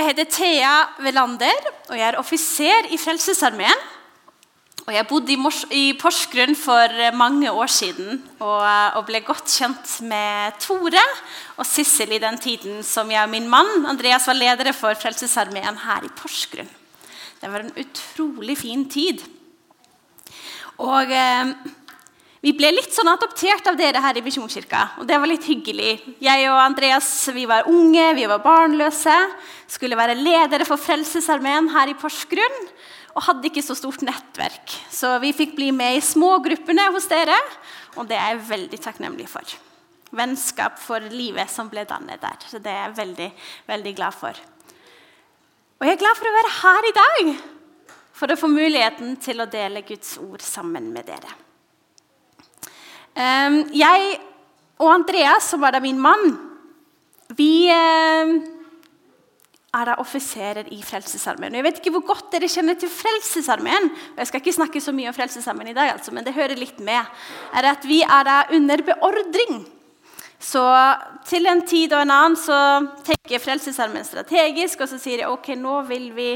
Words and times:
Jeg 0.00 0.14
heter 0.14 0.28
Thea 0.32 0.76
Velander, 1.04 1.66
og 1.90 1.98
jeg 1.98 2.06
er 2.06 2.16
offiser 2.16 2.86
i 2.88 2.96
Frelsesarmeen. 2.96 3.82
Og 4.86 4.94
jeg 4.94 5.04
bodde 5.10 5.34
i, 5.34 5.36
Mors 5.36 5.58
i 5.76 5.82
Porsgrunn 6.00 6.56
for 6.56 6.94
mange 7.12 7.50
år 7.52 7.68
siden 7.68 8.22
og, 8.38 8.64
og, 8.96 9.02
ble 9.10 9.20
godt 9.26 9.44
kjent 9.52 9.92
med 10.08 10.56
Tore 10.64 11.02
og 11.60 11.68
Sissel 11.68 12.14
i 12.16 12.22
den 12.22 12.40
tiden 12.40 12.80
som 12.80 13.12
jeg 13.12 13.28
og 13.28 13.34
min 13.34 13.50
mann 13.52 13.84
Andreas 13.92 14.24
var 14.30 14.40
ledere 14.40 14.72
for 14.72 14.96
Frelsesarmeen 14.96 15.82
her 15.84 16.08
i 16.08 16.14
Porsgrunn. 16.16 16.72
Det 17.42 17.52
var 17.52 17.66
en 17.66 17.76
utrolig 17.84 18.56
fin 18.62 18.88
tid. 18.88 19.20
Og 20.80 21.12
eh, 21.12 21.52
vi 22.40 22.54
ble 22.56 22.70
litt 22.72 22.94
sånn 22.96 23.10
adoptert 23.12 23.66
av 23.68 23.76
dere 23.76 24.00
her 24.00 24.16
i 24.16 24.22
Misjonskirka, 24.24 24.84
og 25.02 25.08
det 25.08 25.18
var 25.20 25.28
litt 25.28 25.44
hyggelig. 25.44 25.98
Jeg 26.24 26.46
og 26.48 26.56
Andreas 26.62 27.08
vi 27.36 27.44
var 27.48 27.68
unge, 27.68 28.06
vi 28.16 28.24
var 28.30 28.40
barnløse, 28.40 29.16
skulle 29.68 29.98
være 29.98 30.16
ledere 30.16 30.64
for 30.64 30.80
Frelsesarmeen 30.80 31.68
her 31.74 31.92
i 31.92 31.96
Porsgrunn 32.00 32.62
og 33.10 33.26
hadde 33.26 33.50
ikke 33.50 33.64
så 33.64 33.76
stort 33.76 34.00
nettverk. 34.06 34.72
Så 34.88 35.10
vi 35.20 35.34
fikk 35.36 35.52
bli 35.58 35.68
med 35.74 35.98
i 35.98 36.04
smågruppene 36.04 36.86
hos 36.94 37.10
dere, 37.10 37.36
og 37.98 38.08
det 38.08 38.16
er 38.16 38.32
jeg 38.32 38.46
veldig 38.54 38.80
takknemlig 38.86 39.28
for. 39.28 39.44
Vennskap 40.16 40.80
for 40.80 41.04
livet 41.12 41.52
som 41.52 41.68
ble 41.68 41.84
dannet 41.90 42.22
der. 42.22 42.40
Så 42.48 42.62
det 42.62 42.72
er 42.72 42.86
jeg 42.86 42.96
veldig, 43.02 43.28
veldig 43.68 43.94
glad 43.98 44.16
for. 44.16 44.40
Og 45.76 45.86
jeg 45.86 45.98
er 45.98 46.02
glad 46.06 46.16
for 46.16 46.30
å 46.30 46.34
være 46.38 46.56
her 46.56 46.88
i 46.88 46.96
dag, 47.02 47.30
for 48.16 48.32
å 48.32 48.40
få 48.40 48.48
muligheten 48.52 49.14
til 49.20 49.44
å 49.44 49.50
dele 49.50 49.84
Guds 49.84 50.16
ord 50.22 50.40
sammen 50.44 50.88
med 50.94 51.08
dere. 51.10 51.49
Ehm, 53.20 53.64
jeg 53.76 54.16
og 54.80 54.94
Andreas, 54.94 55.50
som 55.50 55.64
er 55.66 55.76
da 55.76 55.82
min 55.82 56.00
mann, 56.00 56.32
vi 57.36 57.68
ehm, 57.72 58.38
er 59.70 59.86
da 59.86 59.98
offiserer 60.02 60.70
i 60.74 60.80
Frelsesarmeen. 60.82 61.54
Jeg 61.54 61.66
vet 61.66 61.80
ikke 61.80 61.92
hvor 61.94 62.06
godt 62.14 62.32
dere 62.32 62.48
kjenner 62.50 62.78
til 62.78 62.90
Frelsesarmeen. 62.90 63.90
Jeg 64.16 64.30
skal 64.30 64.42
ikke 64.42 64.56
snakke 64.56 64.82
så 64.82 64.94
mye 64.96 65.12
om 65.12 65.14
Frelsesarmeen 65.16 65.70
i 65.70 65.76
dag, 65.76 65.92
altså, 65.92 66.14
men 66.14 66.26
det 66.26 66.34
hører 66.34 66.58
litt 66.58 66.80
med. 66.82 67.04
er 67.54 67.70
at 67.70 67.84
Vi 67.86 68.00
er 68.02 68.24
da 68.26 68.40
under 68.56 68.82
beordring. 68.82 69.62
Så 70.40 70.64
til 71.28 71.46
en 71.46 71.60
tid 71.68 71.92
og 71.92 72.02
en 72.02 72.14
annen 72.14 72.36
så 72.40 72.56
tenker 73.04 73.42
Frelsesarmeen 73.44 74.08
strategisk, 74.08 74.80
og 74.80 74.88
så 74.88 74.98
sier 74.98 75.20
de 75.20 75.28
ok, 75.28 75.52
nå 75.60 75.82
vil 75.92 76.10
vi 76.16 76.30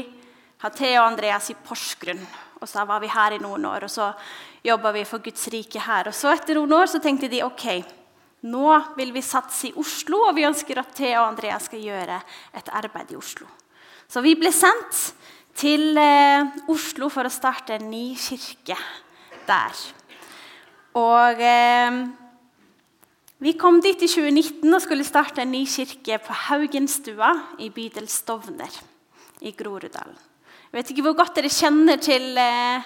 ha 0.61 0.69
Thea 0.69 1.01
og 1.01 1.09
Andreas 1.09 1.49
i 1.49 1.57
Porsgrunn. 1.57 2.21
Og 2.61 2.69
så 2.69 2.85
var 2.87 3.01
vi 3.03 3.11
her 3.11 3.35
i 3.35 3.41
noen 3.43 3.65
år, 3.67 3.85
og 3.87 3.91
så 3.91 4.09
jobba 4.65 4.93
vi 4.95 5.03
for 5.07 5.23
Guds 5.23 5.47
rike 5.53 5.81
her. 5.83 6.09
Og 6.09 6.15
så 6.15 6.31
etter 6.33 6.57
noen 6.57 6.73
år 6.77 6.89
så 6.91 7.01
tenkte 7.03 7.29
de 7.31 7.43
ok, 7.45 7.67
nå 8.45 8.71
vil 8.97 9.13
vi 9.15 9.23
satse 9.25 9.69
i 9.69 9.75
Oslo, 9.81 10.21
og 10.27 10.35
vi 10.37 10.45
ønsker 10.47 10.79
at 10.79 10.93
Thea 10.97 11.21
og 11.21 11.31
Andrea 11.31 11.57
skal 11.61 11.81
gjøre 11.81 12.19
et 12.55 12.69
arbeid 12.77 13.13
i 13.13 13.19
Oslo. 13.19 13.47
Så 14.07 14.21
vi 14.21 14.35
ble 14.37 14.51
sendt 14.53 15.01
til 15.57 15.97
eh, 15.97 16.45
Oslo 16.71 17.09
for 17.09 17.25
å 17.25 17.33
starte 17.33 17.77
en 17.77 17.89
ny 17.89 18.11
kirke 18.19 18.77
der. 19.47 19.81
Og 20.99 21.41
eh, 21.41 21.97
vi 23.45 23.55
kom 23.59 23.81
dit 23.83 23.99
i 23.99 24.07
2019 24.11 24.69
og 24.69 24.83
skulle 24.83 25.07
starte 25.07 25.43
en 25.43 25.51
ny 25.51 25.65
kirke 25.67 26.21
på 26.23 26.37
Haugenstua 26.45 27.33
i 27.59 27.71
bydel 27.73 28.07
Stovner 28.11 28.79
i 29.41 29.51
Groruddalen. 29.57 30.15
Jeg 30.75 30.81
vet 30.81 30.89
ikke 30.91 31.03
hvor 31.05 31.19
godt 31.21 31.37
dere 31.37 31.49
kjenner 31.55 31.99
til 32.03 32.33
eh, 32.35 32.83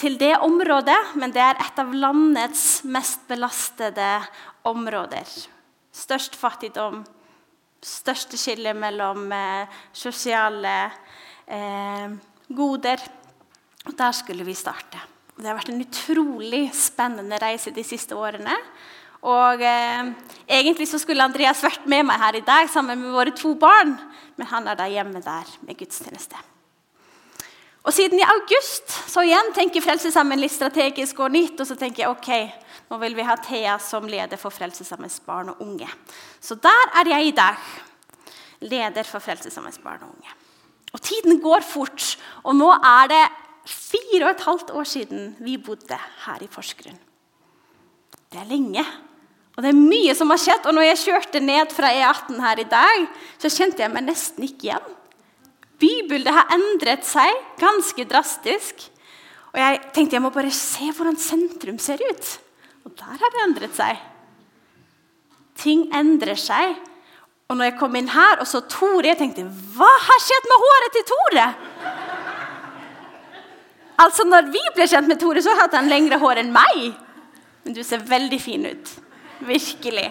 til 0.00 0.16
det 0.18 0.34
området, 0.42 0.98
men 1.14 1.32
det 1.34 1.42
er 1.42 1.58
et 1.62 1.78
av 1.78 1.92
landets 1.94 2.82
mest 2.90 3.26
belastede 3.30 4.08
områder. 4.66 5.28
Størst 5.94 6.34
fattigdom, 6.38 7.04
største 7.84 8.38
skille 8.40 8.74
mellom 8.74 9.28
eh, 9.32 9.76
sosiale 9.94 10.74
eh, 11.46 12.16
goder. 12.48 13.04
Og 13.84 13.94
der 13.98 14.16
skulle 14.16 14.46
vi 14.46 14.56
starte. 14.56 15.02
Det 15.36 15.46
har 15.46 15.58
vært 15.58 15.70
en 15.70 15.82
utrolig 15.84 16.64
spennende 16.74 17.38
reise 17.42 17.74
de 17.74 17.84
siste 17.86 18.16
årene. 18.16 18.56
Og 19.24 19.62
eh, 19.62 20.10
Egentlig 20.58 20.88
så 20.90 20.98
skulle 21.00 21.24
Andreas 21.24 21.62
vært 21.64 21.86
med 21.88 22.08
meg 22.10 22.20
her 22.20 22.40
i 22.40 22.44
dag 22.44 22.72
sammen 22.72 23.00
med 23.00 23.14
våre 23.14 23.36
to 23.36 23.54
barn, 23.60 23.94
men 24.36 24.50
han 24.50 24.66
er 24.68 24.80
da 24.80 24.90
hjemme 24.90 25.22
der 25.24 25.54
med 25.64 25.78
gudstjeneste. 25.78 26.53
Og 27.84 27.92
siden 27.92 28.20
i 28.20 28.24
august 28.24 28.92
så 29.12 29.24
igjen 29.26 29.50
tenker 29.56 29.84
Frelsesarmeen 29.84 30.40
litt 30.40 30.54
strategisk 30.54 31.18
og 31.20 31.34
nytt. 31.34 31.58
Og 31.60 31.68
så 31.68 31.76
tenker 31.76 32.04
jeg 32.04 32.12
ok, 32.12 32.30
nå 32.88 33.00
vil 33.02 33.16
vi 33.18 33.26
ha 33.28 33.36
Thea 33.44 33.76
som 33.82 34.08
leder 34.08 34.40
for 34.40 34.54
Frelsesarmeens 34.54 35.20
barn 35.26 35.52
og 35.52 35.60
unge. 35.64 35.88
Så 36.40 36.56
der 36.56 36.94
er 37.00 37.12
jeg 37.12 37.28
i 37.28 37.36
dag. 37.36 37.60
Leder 38.64 39.04
for 39.04 39.20
Frelsesarmeens 39.20 39.82
barn 39.84 40.06
og 40.06 40.14
unge. 40.14 40.36
Og 40.94 41.02
tiden 41.04 41.40
går 41.44 41.64
fort. 41.66 42.14
Og 42.46 42.56
nå 42.56 42.70
er 42.72 43.10
det 43.12 43.24
fire 43.68 44.30
og 44.30 44.30
et 44.32 44.46
halvt 44.48 44.72
år 44.78 44.88
siden 44.88 45.34
vi 45.44 45.58
bodde 45.60 45.98
her 46.24 46.44
i 46.44 46.48
Porsgrunn. 46.48 47.00
Det 48.32 48.40
er 48.40 48.48
lenge. 48.48 48.84
Og 49.54 49.62
det 49.62 49.70
er 49.70 49.78
mye 49.78 50.14
som 50.16 50.32
har 50.32 50.40
skjedd. 50.40 50.64
Og 50.66 50.74
når 50.74 50.88
jeg 50.88 51.02
kjørte 51.04 51.44
ned 51.44 51.72
fra 51.74 51.92
E18 51.92 52.40
her 52.42 52.64
i 52.64 52.68
dag, 52.70 53.08
så 53.38 53.52
kjente 53.52 53.84
jeg 53.84 53.92
meg 53.92 54.08
nesten 54.08 54.48
ikke 54.48 54.70
igjen. 54.70 54.94
Bybildet 55.84 56.32
har 56.32 56.52
endret 56.54 57.04
seg 57.04 57.44
ganske 57.60 58.06
drastisk. 58.08 58.86
Og 59.52 59.60
jeg 59.60 59.80
tenkte 59.94 60.16
jeg 60.16 60.24
må 60.24 60.32
bare 60.34 60.52
se 60.54 60.88
hvordan 60.88 61.18
sentrum 61.20 61.78
ser 61.82 62.00
ut. 62.00 62.32
Og 62.88 62.96
der 62.98 63.20
har 63.20 63.34
det 63.34 63.44
endret 63.44 63.76
seg. 63.76 64.00
Ting 65.60 65.86
endrer 65.94 66.38
seg. 66.40 66.74
Og 67.50 67.58
når 67.58 67.68
jeg 67.68 67.78
kom 67.78 67.96
inn 67.98 68.08
her 68.08 68.40
og 68.40 68.48
så 68.48 68.62
Tore, 68.70 69.04
jeg 69.10 69.20
tenkte 69.20 69.44
Hva 69.76 69.90
har 70.08 70.22
skjedd 70.24 70.48
med 70.50 70.62
håret 70.64 70.96
til 70.96 71.06
Tore? 71.10 71.46
Altså, 74.04 74.24
når 74.26 74.48
vi 74.50 74.62
ble 74.74 74.88
kjent 74.90 75.06
med 75.06 75.20
Tore, 75.20 75.42
så 75.44 75.54
hadde 75.54 75.78
han 75.78 75.90
lengre 75.92 76.18
hår 76.18 76.40
enn 76.42 76.54
meg. 76.54 76.94
Men 77.62 77.76
du 77.76 77.82
ser 77.86 78.02
veldig 78.08 78.40
fin 78.42 78.64
ut. 78.66 78.94
Virkelig. 79.46 80.08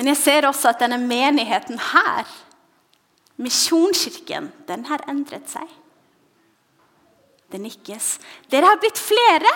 Men 0.00 0.14
jeg 0.14 0.16
ser 0.16 0.46
også 0.48 0.70
at 0.70 0.80
denne 0.80 0.96
menigheten 0.96 1.76
her, 1.90 2.24
Misjonskirken, 3.40 4.46
den 4.64 4.86
har 4.88 5.04
endret 5.08 5.44
seg. 5.52 5.68
Det 7.52 7.60
nikkes. 7.60 8.14
Dere 8.48 8.70
har 8.70 8.80
blitt 8.80 8.96
flere. 9.00 9.52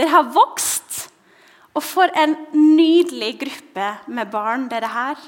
Dere 0.00 0.14
har 0.14 0.32
vokst. 0.32 1.10
Og 1.76 1.84
for 1.84 2.08
en 2.16 2.38
nydelig 2.56 3.34
gruppe 3.44 3.90
med 4.08 4.32
barn 4.32 4.64
dere 4.72 4.92
har. 4.96 5.20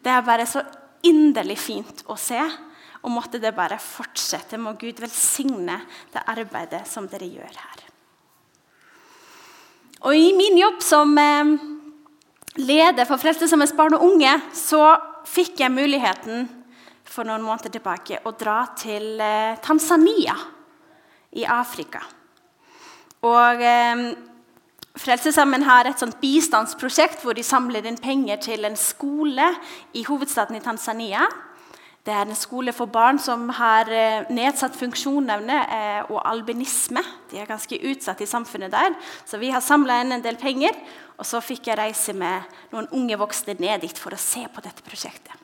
Det 0.00 0.12
er 0.12 0.24
bare 0.24 0.48
så 0.48 0.64
inderlig 1.04 1.58
fint 1.60 2.04
å 2.08 2.16
se. 2.16 2.40
Og 3.04 3.12
måtte 3.12 3.40
det 3.40 3.52
bare 3.56 3.76
fortsette. 3.80 4.56
Må 4.56 4.78
Gud 4.80 5.04
velsigne 5.04 5.82
det 6.12 6.24
arbeidet 6.24 6.86
som 6.88 7.04
dere 7.12 7.28
gjør 7.28 7.52
her. 7.52 7.86
Og 10.08 10.16
i 10.16 10.32
min 10.36 10.56
jobb 10.60 10.80
som 10.84 11.12
eh, 11.20 11.56
leder 12.56 13.06
for 13.08 13.20
Frelsesarmeens 13.20 13.74
barn 13.76 13.96
og 13.96 14.04
unge, 14.06 14.32
så 14.56 14.82
fikk 15.28 15.60
jeg 15.62 15.74
muligheten 15.74 16.46
for 17.06 17.28
noen 17.28 17.44
måneder 17.44 17.72
tilbake 17.76 18.20
å 18.26 18.32
dra 18.36 18.62
til 18.78 19.20
eh, 19.22 19.58
Tanzania 19.64 20.36
i 21.36 21.44
Afrika. 21.48 22.02
Og 23.26 23.62
eh, 23.62 24.06
Frelsesarmeen 24.96 25.66
har 25.66 25.88
et 25.88 26.00
sånt 26.00 26.16
bistandsprosjekt 26.22 27.24
hvor 27.24 27.36
de 27.36 27.44
samler 27.44 27.84
inn 27.88 28.00
penger 28.00 28.40
til 28.48 28.64
en 28.64 28.78
skole 28.80 29.50
i 29.92 30.06
hovedstaden 30.06 30.56
i 30.56 30.64
Tanzania. 30.64 31.26
Det 32.06 32.14
er 32.14 32.22
en 32.22 32.38
skole 32.38 32.70
for 32.70 32.86
barn 32.86 33.18
som 33.18 33.48
har 33.56 33.88
eh, 33.90 34.28
nedsatt 34.30 34.76
funksjonsevne 34.78 35.56
eh, 35.74 36.12
og 36.12 36.20
albinisme. 36.22 37.02
De 37.32 37.40
er 37.42 37.48
ganske 37.48 37.80
utsatt 37.90 38.22
i 38.22 38.28
samfunnet 38.30 38.70
der. 38.70 38.94
Så 39.26 39.40
vi 39.42 39.50
har 39.50 39.64
samla 39.64 39.98
inn 40.04 40.14
en 40.14 40.22
del 40.22 40.38
penger. 40.38 40.78
Og 41.18 41.26
så 41.26 41.40
fikk 41.42 41.66
jeg 41.66 41.80
reise 41.80 42.14
med 42.14 42.46
noen 42.70 42.86
unge 42.94 43.18
voksne 43.18 43.56
ned 43.58 43.82
dit 43.82 43.98
for 43.98 44.14
å 44.14 44.20
se 44.22 44.44
på 44.46 44.62
dette 44.62 44.86
prosjektet. 44.86 45.34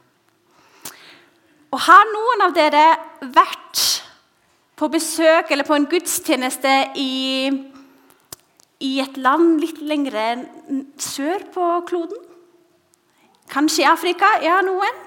Og 1.72 1.80
Har 1.82 2.06
noen 2.12 2.46
av 2.46 2.54
dere 2.54 2.86
vært 3.34 3.82
på 4.78 4.86
besøk 4.92 5.50
eller 5.50 5.66
på 5.66 5.74
en 5.74 5.88
gudstjeneste 5.90 6.72
i, 7.00 7.48
i 8.86 8.92
et 9.02 9.16
land 9.18 9.56
litt 9.64 9.82
lengre 9.82 10.44
sør 11.00 11.48
på 11.50 11.70
kloden? 11.90 12.28
Kanskje 13.50 13.82
i 13.82 13.88
Afrika? 13.88 14.36
Ja, 14.44 14.60
noen? 14.62 15.00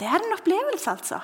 Det 0.00 0.08
er 0.08 0.16
en 0.16 0.32
opplevelse, 0.32 0.94
altså. 0.94 1.20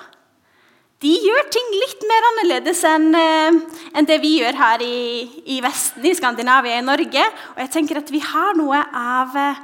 De 1.01 1.11
gjør 1.21 1.49
ting 1.53 1.73
litt 1.77 2.03
mer 2.09 2.27
annerledes 2.31 2.79
enn, 2.89 3.11
en 3.17 4.07
det 4.09 4.17
vi 4.21 4.37
gjør 4.39 4.57
her 4.57 4.81
i, 4.81 5.01
i, 5.45 5.57
Vesten, 5.61 6.05
i 6.05 6.13
Skandinavia, 6.17 6.79
i 6.79 6.85
Norge. 6.85 7.25
Og 7.53 7.59
jeg 7.61 7.73
tenker 7.73 7.99
at 8.01 8.09
vi 8.13 8.21
har 8.21 8.57
noe 8.57 8.79
av 8.97 9.35
eh, 9.37 9.59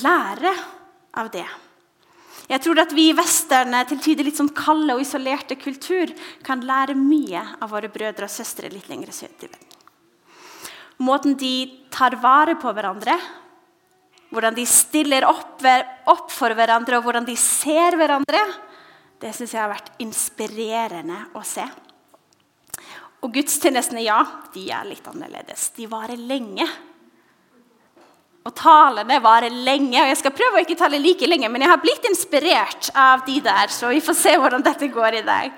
lære 0.00 0.54
av 1.20 1.28
det. 1.32 1.44
Jeg 2.50 2.64
tror 2.64 2.80
at 2.82 2.94
vi 2.96 3.10
i 3.10 3.16
Vesterne, 3.16 3.82
til 3.86 4.00
tider 4.02 4.26
litt 4.26 4.40
sånn 4.40 4.52
kalde 4.56 4.96
og 4.96 5.04
isolerte 5.04 5.56
kultur, 5.60 6.12
kan 6.44 6.64
lære 6.66 6.96
mye 6.98 7.44
av 7.60 7.70
våre 7.72 7.92
brødre 7.92 8.26
og 8.26 8.32
søstre 8.32 8.72
litt 8.72 8.88
lenger 8.90 9.12
sørover. 9.14 9.60
Måten 11.00 11.36
de 11.40 11.54
tar 11.92 12.18
vare 12.20 12.56
på 12.60 12.72
hverandre 12.76 13.14
hvordan 14.30 14.54
de 14.54 14.64
stiller 14.68 15.26
opp, 15.26 15.62
opp 16.10 16.30
for 16.32 16.54
hverandre, 16.54 16.98
og 16.98 17.06
hvordan 17.06 17.26
de 17.26 17.36
ser 17.38 17.98
hverandre, 17.98 18.42
det 19.20 19.32
syns 19.36 19.54
jeg 19.54 19.60
har 19.60 19.72
vært 19.72 19.90
inspirerende 20.00 21.24
å 21.36 21.42
se. 21.44 21.66
Og 23.20 23.34
gudstjenestene, 23.34 24.04
ja, 24.06 24.22
de 24.54 24.70
er 24.72 24.86
litt 24.88 25.04
annerledes. 25.10 25.68
De 25.76 25.84
varer 25.90 26.16
lenge. 26.16 26.64
Og 28.48 28.54
talene 28.56 29.18
varer 29.20 29.52
lenge. 29.52 29.98
og 30.00 30.08
Jeg 30.08 30.20
skal 30.22 30.32
prøve 30.32 30.56
å 30.56 30.64
ikke 30.64 30.78
tale 30.80 31.02
like 31.02 31.28
lenge, 31.28 31.50
men 31.52 31.66
jeg 31.66 31.72
har 31.74 31.82
blitt 31.82 32.06
inspirert 32.08 32.88
av 32.96 33.26
de 33.26 33.36
der, 33.44 33.68
så 33.68 33.92
vi 33.92 34.00
får 34.04 34.16
se 34.16 34.36
hvordan 34.40 34.64
dette 34.64 34.88
går 34.94 35.20
i 35.20 35.26
dag. 35.26 35.52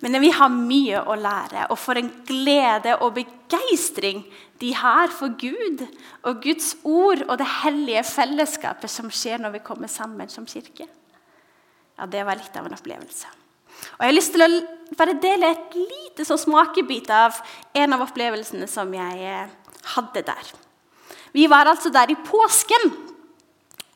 Men 0.00 0.16
vi 0.22 0.30
har 0.32 0.48
mye 0.48 1.02
å 1.04 1.16
lære, 1.18 1.66
og 1.68 1.76
for 1.78 1.98
en 2.00 2.08
glede 2.28 2.94
og 3.04 3.18
begeistring 3.18 4.22
de 4.60 4.72
har 4.76 5.12
for 5.12 5.34
Gud 5.40 5.82
og 6.24 6.40
Guds 6.44 6.72
ord 6.84 7.26
og 7.26 7.36
det 7.40 7.48
hellige 7.60 8.04
fellesskapet 8.08 8.92
som 8.92 9.10
skjer 9.12 9.42
når 9.42 9.58
vi 9.58 9.62
kommer 9.64 9.92
sammen 9.92 10.28
som 10.32 10.48
kirke. 10.48 10.88
Ja, 11.98 12.06
Det 12.06 12.24
var 12.24 12.40
litt 12.40 12.56
av 12.56 12.66
en 12.66 12.76
opplevelse. 12.76 13.28
Og 13.98 14.00
Jeg 14.00 14.08
har 14.08 14.16
lyst 14.16 14.32
til 14.32 14.44
å 14.44 14.96
bare 14.96 15.20
dele 15.20 15.52
et 15.52 15.76
lite 15.76 16.24
så 16.24 16.36
smakebit 16.40 17.10
av 17.12 17.36
en 17.76 17.96
av 17.96 18.04
opplevelsene 18.04 18.68
som 18.68 18.92
jeg 18.94 19.20
eh, 19.20 19.52
hadde 19.94 20.24
der. 20.24 20.52
Vi 21.32 21.46
var 21.46 21.68
altså 21.68 21.92
der 21.92 22.10
i 22.10 22.18
påsken. 22.24 22.90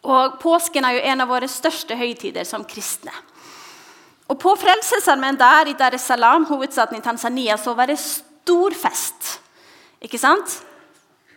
Og 0.05 0.37
påsken 0.41 0.85
er 0.85 0.99
jo 0.99 1.07
en 1.11 1.25
av 1.25 1.31
våre 1.33 1.49
største 1.49 1.97
høytider 1.97 2.45
som 2.49 2.65
kristne. 2.69 3.13
Og 4.29 4.39
På 4.41 4.55
Frelsesarmeen 4.57 5.37
der 5.37 5.69
i 5.69 5.77
Dar 5.77 5.95
es 5.95 6.07
Salaam, 6.09 6.47
hovedstaden 6.49 6.97
i 6.99 7.05
Tanzania, 7.05 7.59
så 7.61 7.75
var 7.77 7.91
det 7.91 7.99
stor 8.01 8.73
fest. 8.77 9.41
Ikke 10.01 10.21
sant? 10.21 10.61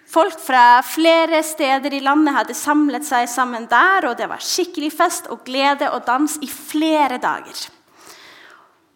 Folk 0.08 0.40
fra 0.40 0.80
flere 0.88 1.42
steder 1.44 1.92
i 1.94 2.00
landet 2.00 2.36
hadde 2.36 2.56
samlet 2.56 3.04
seg 3.04 3.28
sammen 3.28 3.66
der, 3.68 4.08
og 4.08 4.16
det 4.16 4.30
var 4.32 4.44
skikkelig 4.44 4.94
fest 4.96 5.28
og 5.34 5.44
glede 5.48 5.90
og 5.92 6.06
dans 6.08 6.38
i 6.40 6.48
flere 6.48 7.20
dager. 7.20 7.66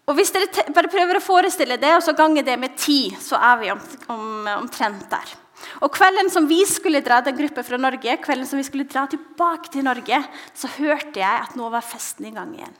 Og 0.08 0.16
Hvis 0.16 0.32
dere 0.34 0.72
bare 0.76 0.92
prøver 0.92 1.20
å 1.20 1.24
forestille 1.24 1.78
det, 1.80 1.92
og 1.98 2.04
så 2.04 2.16
ganger 2.16 2.48
det 2.48 2.58
med 2.60 2.78
ti, 2.80 3.12
så 3.20 3.36
er 3.36 3.60
vi 3.60 3.72
om, 3.72 3.82
om, 4.12 4.48
omtrent 4.58 5.04
der. 5.12 5.36
Og 5.84 5.92
Kvelden 5.94 6.32
som 6.32 6.48
vi 6.50 6.64
skulle 6.66 7.04
dra 7.06 7.20
den 7.22 7.38
gruppen 7.38 7.64
fra 7.64 7.78
Norge, 7.80 8.16
kvelden 8.24 8.48
som 8.50 8.60
vi 8.60 8.66
skulle 8.66 8.88
dra 8.90 9.06
tilbake 9.12 9.70
til 9.72 9.86
Norge, 9.86 10.24
så 10.58 10.72
hørte 10.80 11.22
jeg 11.22 11.44
at 11.44 11.60
nå 11.60 11.70
var 11.72 11.86
festen 11.86 12.32
i 12.32 12.34
gang 12.34 12.56
igjen. 12.56 12.74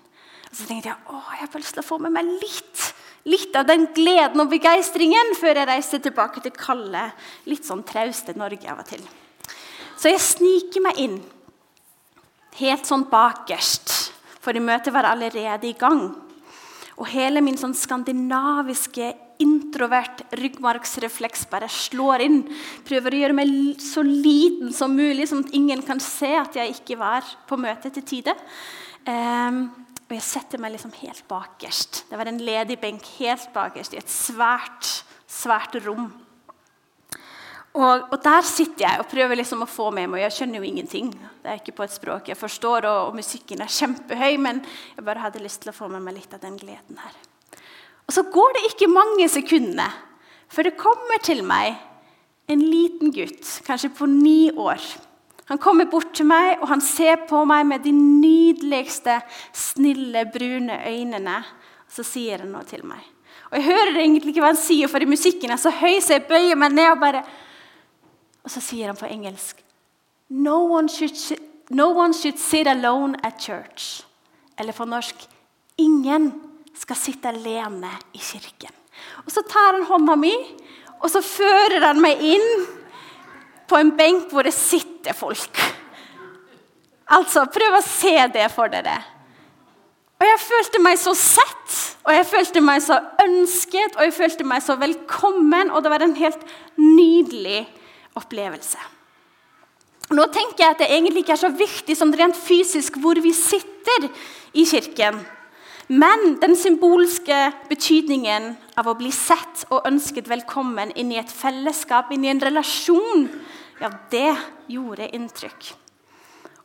Og 0.52 0.58
så 0.60 0.68
tenkte 0.68 0.92
jeg 0.92 1.00
å, 1.08 1.20
jeg 1.40 1.48
har 1.48 1.64
lyst 1.64 1.78
til 1.78 1.84
å 1.84 1.88
få 1.88 1.98
med 2.04 2.12
meg 2.16 2.28
litt, 2.28 2.88
litt 3.32 3.56
av 3.56 3.70
den 3.70 3.88
gleden 3.96 4.44
og 4.44 4.52
begeistringen 4.52 5.36
før 5.40 5.62
jeg 5.62 5.70
reiser 5.70 6.04
tilbake 6.04 6.44
til 6.44 6.56
kalde, 6.56 7.06
litt 7.48 7.68
sånn 7.68 7.86
trauste 7.88 8.36
Norge 8.36 8.68
av 8.68 8.84
og 8.84 8.90
til. 8.90 9.06
Så 9.96 10.12
jeg 10.12 10.24
sniker 10.26 10.84
meg 10.84 11.00
inn 11.00 11.22
helt 12.60 12.88
sånn 12.90 13.08
bakerst, 13.10 13.94
for 14.42 14.58
møtet 14.60 14.94
var 14.94 15.08
allerede 15.08 15.70
i 15.70 15.78
gang. 15.78 16.10
Og 17.00 17.08
hele 17.10 17.42
min 17.42 17.58
sånn 17.58 17.76
skandinaviske, 17.78 19.14
introvert 19.42 20.22
ryggmargsrefleks 20.38 21.48
bare 21.50 21.70
slår 21.72 22.26
inn. 22.28 22.42
Prøver 22.86 23.16
å 23.16 23.22
gjøre 23.24 23.38
meg 23.40 23.54
så 23.82 24.04
liten 24.06 24.74
som 24.76 24.94
mulig, 24.94 25.30
sånn 25.30 25.46
at 25.48 25.56
ingen 25.58 25.82
kan 25.86 26.02
se 26.04 26.34
at 26.38 26.60
jeg 26.60 26.76
ikke 26.76 27.00
var 27.00 27.26
på 27.50 27.58
møtet 27.58 27.96
til 27.98 28.06
tide. 28.06 28.36
Um, 29.08 29.64
og 30.12 30.18
jeg 30.18 30.28
setter 30.28 30.60
meg 30.60 30.74
liksom 30.74 30.92
helt 31.00 31.24
bakerst. 31.32 32.02
Det 32.10 32.18
var 32.20 32.28
en 32.28 32.42
ledig 32.44 32.76
benk 32.82 33.06
helt 33.16 33.48
bakerst 33.56 33.94
i 33.96 34.00
et 34.02 34.12
svært, 34.12 34.90
svært 35.24 35.78
rom. 35.86 36.10
Og, 37.72 38.10
og, 38.12 38.18
der 38.20 38.44
sitter 38.44 38.84
jeg 38.84 39.00
og 39.00 39.08
prøver 39.08 39.40
liksom 39.40 39.64
å 39.64 39.70
få 39.72 39.86
med 39.96 40.10
meg 40.12 40.26
Jeg 40.26 40.34
skjønner 40.36 40.60
jo 40.60 40.68
ingenting. 40.68 41.14
Det 41.16 41.48
er 41.48 41.62
ikke 41.62 41.78
på 41.78 41.86
et 41.86 41.94
språk 41.96 42.28
jeg 42.28 42.36
forstår, 42.36 42.84
og, 42.90 42.98
og, 43.06 43.16
musikken 43.16 43.64
er 43.64 43.72
kjempehøy, 43.72 44.36
men 44.44 44.60
jeg 44.98 45.06
bare 45.08 45.24
hadde 45.24 45.44
lyst 45.44 45.64
til 45.64 45.72
å 45.72 45.78
få 45.78 45.88
med 45.94 46.04
meg 46.04 46.18
litt 46.18 46.36
av 46.36 46.44
den 46.44 46.58
gleden 46.60 47.00
her. 47.00 47.16
Og 48.04 48.12
så 48.18 48.26
går 48.28 48.58
det 48.58 48.66
ikke 48.74 48.92
mange 48.92 49.30
sekundene 49.32 49.88
før 50.52 50.68
det 50.68 50.76
kommer 50.76 51.24
til 51.24 51.46
meg 51.48 51.80
en 52.52 52.60
liten 52.68 53.16
gutt, 53.16 53.48
kanskje 53.64 53.94
på 53.96 54.10
ni 54.12 54.52
år 54.52 54.84
han 55.50 55.60
kommer 55.60 55.88
bort 55.90 56.14
til 56.16 56.28
meg, 56.30 56.62
og 56.62 56.70
han 56.72 56.82
ser 56.84 57.26
på 57.28 57.42
meg 57.50 57.66
med 57.68 57.84
de 57.84 57.92
nydeligste, 57.96 59.18
snille, 59.54 60.26
brune 60.32 60.78
øynene. 60.88 61.40
Og 61.88 61.96
så 61.98 62.06
sier 62.08 62.46
han 62.46 62.54
noe 62.54 62.64
til 62.68 62.86
meg. 62.88 63.02
Og 63.52 63.58
Jeg 63.60 63.68
hører 63.68 63.98
egentlig 64.00 64.32
ikke 64.32 64.46
hva 64.46 64.54
han 64.54 64.60
sier, 64.60 64.88
for 64.88 65.04
i 65.04 65.10
musikken 65.10 65.52
er 65.52 65.60
så 65.60 65.74
høy, 65.76 66.00
så 66.00 66.16
jeg 66.16 66.28
bøyer 66.30 66.56
meg 66.56 66.76
ned 66.76 66.94
og 66.94 67.02
bare 67.02 67.24
Og 68.42 68.50
så 68.50 68.62
sier 68.64 68.88
han 68.90 68.98
på 68.98 69.06
engelsk 69.06 69.60
no 70.32 70.64
one, 70.64 70.90
should, 70.90 71.14
no 71.70 71.92
one 71.92 72.14
should 72.14 72.40
sit 72.40 72.68
alone 72.68 73.18
at 73.24 73.38
church. 73.38 74.06
Eller 74.58 74.74
på 74.74 74.86
norsk 74.86 75.28
Ingen 75.78 76.32
skal 76.78 76.96
sitte 76.96 77.30
alene 77.30 77.90
i 78.14 78.18
kirken. 78.18 78.74
Og 79.26 79.32
Så 79.32 79.42
tar 79.42 79.74
han 79.74 79.86
hånda 79.88 80.16
mi, 80.16 80.34
og 81.02 81.10
så 81.10 81.22
fører 81.26 81.88
han 81.88 82.02
meg 82.02 82.22
inn 82.22 82.48
på 83.72 83.80
en 83.80 83.94
benk 83.96 84.30
hvor 84.32 84.44
det 84.48 84.54
sitter 84.56 85.16
folk. 85.16 85.64
Altså, 87.12 87.48
Prøv 87.52 87.80
å 87.80 87.84
se 87.86 88.16
det 88.34 88.48
for 88.54 88.72
dere. 88.72 89.00
Og 90.22 90.28
Jeg 90.28 90.40
følte 90.44 90.80
meg 90.84 91.00
så 91.02 91.16
sett, 91.18 91.78
og 92.06 92.14
jeg 92.14 92.28
følte 92.30 92.62
meg 92.62 92.82
så 92.86 93.00
ønsket 93.24 93.96
og 93.98 94.04
jeg 94.06 94.14
følte 94.14 94.46
meg 94.46 94.62
så 94.62 94.76
velkommen. 94.78 95.72
Og 95.74 95.82
det 95.82 95.92
var 95.94 96.04
en 96.06 96.18
helt 96.18 96.44
nydelig 96.78 97.64
opplevelse. 98.20 98.78
Nå 100.12 100.26
tenker 100.34 100.66
jeg 100.66 100.76
at 100.76 100.82
det 100.84 100.90
egentlig 100.92 101.24
ikke 101.24 101.38
er 101.38 101.42
så 101.46 101.52
viktig 101.56 101.96
som 101.98 102.12
rent 102.14 102.38
fysisk 102.38 103.00
hvor 103.02 103.18
vi 103.24 103.32
sitter 103.34 104.10
i 104.54 104.66
kirken. 104.68 105.22
Men 105.92 106.36
den 106.42 106.54
symbolske 106.56 107.38
betydningen 107.70 108.52
av 108.80 108.88
å 108.88 108.96
bli 109.00 109.10
sett 109.16 109.66
og 109.70 109.88
ønsket 109.90 110.30
velkommen 110.32 110.94
inn 111.00 111.12
i 111.12 111.20
et 111.20 111.32
fellesskap, 111.32 112.12
inn 112.14 112.28
i 112.28 112.32
en 112.32 112.44
relasjon 112.44 113.26
ja, 113.82 113.90
det 114.12 114.36
gjorde 114.72 115.10
inntrykk. 115.16 115.72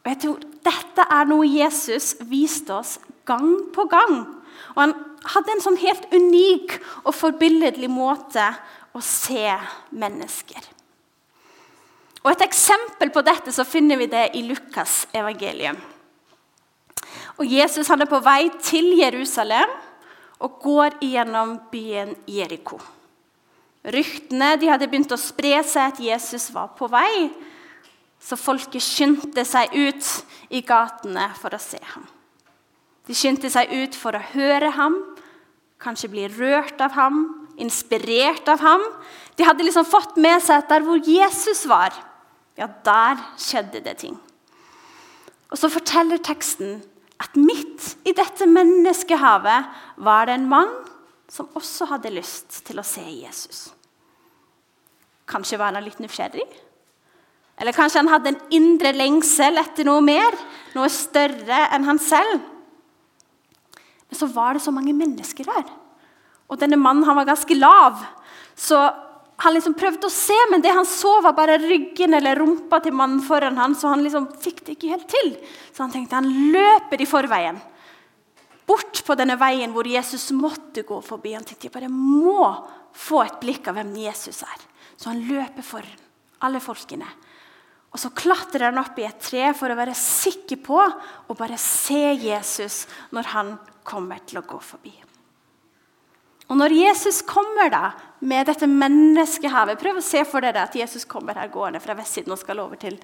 Og 0.05 0.13
jeg 0.13 0.23
tror 0.23 0.45
Dette 0.67 1.05
er 1.15 1.29
noe 1.31 1.47
Jesus 1.47 2.15
viste 2.27 2.75
oss 2.75 2.97
gang 3.27 3.69
på 3.75 3.85
gang. 3.91 4.25
Og 4.75 4.81
Han 4.81 4.95
hadde 5.35 5.55
en 5.55 5.63
sånn 5.63 5.79
helt 5.79 6.07
unik 6.13 6.77
og 7.05 7.15
forbilledlig 7.15 7.91
måte 7.91 8.45
å 8.97 9.03
se 9.03 9.49
mennesker. 9.91 10.73
Og 12.25 12.33
Et 12.33 12.47
eksempel 12.47 13.13
på 13.15 13.23
dette 13.23 13.53
så 13.55 13.65
finner 13.65 13.99
vi 14.01 14.09
det 14.11 14.31
i 14.35 14.43
Lukas' 14.43 15.07
evangelium. 15.15 15.79
Og 17.39 17.47
Jesus 17.47 17.89
han 17.89 18.03
er 18.03 18.11
på 18.11 18.19
vei 18.25 18.49
til 18.63 18.97
Jerusalem 18.99 19.71
og 20.43 20.59
går 20.63 20.99
gjennom 21.05 21.57
byen 21.71 22.17
Jeriko. 22.27 22.81
Ryktene 23.87 24.57
de 24.59 24.71
hadde 24.71 24.89
begynt 24.91 25.15
å 25.15 25.21
spre 25.21 25.61
seg 25.67 25.93
at 25.93 26.03
Jesus 26.03 26.49
var 26.55 26.73
på 26.79 26.89
vei. 26.91 27.29
Så 28.19 28.39
folket 28.41 28.83
skyndte 28.83 29.45
seg 29.47 29.71
ut 29.77 30.09
i 30.51 30.63
gatene 30.67 31.29
for 31.39 31.55
å 31.55 31.61
se 31.63 31.79
ham. 31.95 32.07
De 33.07 33.15
skyndte 33.15 33.51
seg 33.53 33.71
ut 33.71 33.95
for 33.95 34.17
å 34.19 34.25
høre 34.33 34.73
ham, 34.75 34.97
kanskje 35.79 36.11
bli 36.11 36.25
rørt 36.33 36.81
av 36.83 36.97
ham, 36.97 37.21
inspirert 37.63 38.49
av 38.51 38.65
ham. 38.65 38.83
De 39.39 39.47
hadde 39.47 39.63
liksom 39.63 39.87
fått 39.87 40.19
med 40.19 40.43
seg 40.43 40.65
at 40.65 40.73
der 40.73 40.83
hvor 40.83 40.99
Jesus 40.99 41.63
var, 41.71 41.95
ja, 42.59 42.67
der 42.67 43.23
skjedde 43.39 43.85
det 43.85 43.99
ting. 44.03 44.17
Og 45.53 45.61
så 45.61 45.71
forteller 45.71 46.19
teksten 46.19 46.81
at 47.23 47.39
midt 47.39 47.95
i 48.09 48.17
dette 48.17 48.49
menneskehavet 48.51 49.71
var 50.03 50.27
det 50.27 50.41
en 50.41 50.51
mann 50.51 50.75
som 51.31 51.49
også 51.59 51.89
hadde 51.93 52.15
lyst 52.15 52.65
til 52.67 52.81
å 52.81 52.87
se 52.87 53.05
Jesus. 53.05 53.69
Kanskje 55.27 55.59
var 55.61 55.75
han 55.75 55.85
litt 55.85 56.01
nysgjerrig? 56.03 56.47
Eller 57.57 57.73
kanskje 57.73 58.03
han 58.03 58.13
hadde 58.13 58.35
en 58.35 58.43
indre 58.55 58.93
lengsel 58.93 59.57
etter 59.61 59.87
noe 59.89 60.03
mer, 60.05 60.35
noe 60.77 60.91
større 60.93 61.63
enn 61.73 61.87
han 61.89 62.01
selv? 62.03 62.45
Men 64.07 64.19
så 64.19 64.29
var 64.31 64.55
det 64.55 64.63
så 64.65 64.75
mange 64.75 64.95
mennesker 64.95 65.49
her. 65.51 65.65
Og 66.47 66.61
denne 66.61 66.79
mannen 66.79 67.07
han 67.09 67.17
var 67.19 67.27
ganske 67.27 67.57
lav. 67.59 67.99
Så 68.55 68.79
han 69.43 69.53
liksom 69.57 69.75
prøvde 69.77 70.09
å 70.09 70.13
se, 70.13 70.37
men 70.51 70.63
det 70.65 70.73
han 70.73 70.87
så, 70.89 71.19
var 71.25 71.35
bare 71.37 71.59
ryggen 71.61 72.15
eller 72.17 72.39
rumpa 72.41 72.81
til 72.85 72.95
mannen 72.97 73.21
foran 73.25 73.59
han, 73.61 73.75
så 73.77 73.91
han 73.93 74.05
liksom 74.05 74.31
fikk 74.41 74.63
det 74.65 74.77
ikke 74.77 74.93
helt 74.95 75.09
til. 75.13 75.35
Så 75.73 75.85
han 75.85 75.93
tenkte 75.93 76.21
han 76.21 76.31
løper 76.55 77.03
i 77.03 77.09
forveien. 77.09 77.59
Bort 78.67 79.03
på 79.07 79.15
denne 79.19 79.37
veien 79.39 79.75
hvor 79.75 79.87
Jesus 79.87 80.31
måtte 80.35 80.87
gå 80.87 81.01
forbi. 81.05 81.37
Han 81.37 81.45
tenkte 81.47 81.69
jeg 81.69 81.75
bare 81.77 81.91
må 81.93 82.49
få 82.97 83.21
et 83.27 83.37
blikk 83.43 83.69
av 83.71 83.77
hvem 83.79 83.93
Jesus 84.07 84.41
er. 84.47 84.65
Så 84.97 85.13
han 85.13 85.25
løper 85.29 85.65
for 85.65 85.87
alle 86.45 86.61
folkene. 86.63 87.09
Og 87.93 88.01
så 88.01 88.11
klatrer 88.13 88.69
han 88.69 88.81
opp 88.81 88.99
i 89.01 89.07
et 89.09 89.21
tre 89.23 89.51
for 89.57 89.73
å 89.73 89.79
være 89.79 89.97
sikker 89.97 90.61
på 90.65 90.77
å 90.77 91.37
bare 91.39 91.57
se 91.61 92.13
Jesus 92.13 92.85
når 93.15 93.31
han 93.33 93.55
kommer 93.87 94.21
til 94.29 94.43
å 94.43 94.47
gå 94.49 94.59
forbi. 94.61 94.93
Og 96.47 96.59
når 96.61 96.75
Jesus 96.77 97.23
kommer 97.27 97.71
da 97.73 97.89
med 98.23 98.47
dette 98.47 98.69
menneskehavet 98.71 99.81
Prøv 99.81 99.99
å 99.99 100.05
se 100.05 100.23
for 100.29 100.45
dere 100.45 100.63
at 100.63 100.77
Jesus 100.79 101.09
kommer 101.09 101.39
her 101.41 101.51
gående 101.51 101.81
fra 101.83 101.97
vestsiden 101.99 102.35
og 102.37 102.39
skal 102.39 102.63
over 102.63 102.79
til 102.79 103.01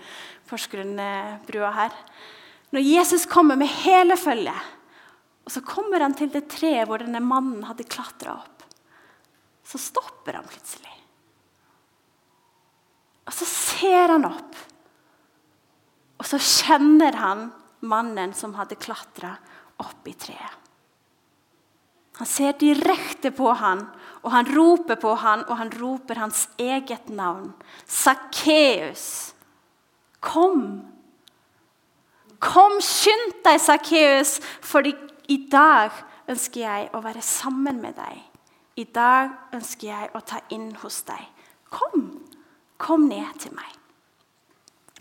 Porsgrunn-brua 0.50 1.72
her. 1.74 1.96
Når 2.72 2.86
Jesus 2.86 3.26
kommer 3.28 3.58
med 3.58 3.72
hele 3.82 4.16
følget, 4.16 4.70
og 5.42 5.50
så 5.56 5.64
kommer 5.66 6.04
han 6.04 6.14
til 6.16 6.30
det 6.32 6.46
treet 6.52 6.86
hvor 6.88 7.02
denne 7.02 7.20
mannen 7.24 7.64
hadde 7.66 7.88
klatra 7.90 8.38
opp, 8.38 8.62
så 9.66 9.80
stopper 9.80 10.38
han 10.38 10.46
plutselig. 10.48 10.91
Og 13.32 13.38
så 13.38 13.48
ser 13.48 14.12
han 14.12 14.26
opp, 14.28 14.58
og 16.20 16.26
så 16.28 16.36
kjenner 16.38 17.16
han 17.16 17.46
mannen 17.88 18.34
som 18.36 18.52
hadde 18.58 18.76
klatra 18.78 19.32
opp 19.80 20.06
i 20.06 20.12
treet. 20.14 20.58
Han 22.20 22.28
ser 22.28 22.52
direkte 22.60 23.32
på 23.32 23.48
han, 23.56 23.86
og 24.20 24.34
han 24.34 24.50
roper 24.52 24.98
på 25.00 25.14
han, 25.18 25.46
og 25.48 25.56
han 25.58 25.72
roper 25.80 26.20
hans 26.20 26.44
eget 26.60 27.08
navn. 27.08 27.48
Sakkeus, 27.88 29.32
kom! 30.20 30.82
Kom, 32.42 32.76
skynd 32.84 33.38
deg, 33.46 33.58
Sakkeus, 33.62 34.36
for 34.60 34.84
i 34.84 35.38
dag 35.50 35.94
ønsker 36.30 36.66
jeg 36.66 36.90
å 36.92 37.00
være 37.02 37.24
sammen 37.24 37.80
med 37.80 37.96
deg. 37.96 38.20
I 38.82 38.84
dag 38.92 39.54
ønsker 39.56 39.88
jeg 39.88 40.10
å 40.12 40.22
ta 40.26 40.42
inn 40.52 40.72
hos 40.82 41.00
deg. 41.08 41.22
Kom, 41.72 42.10
kom 42.82 43.06
ned 43.10 43.30
til 43.42 43.54
meg. 43.54 43.70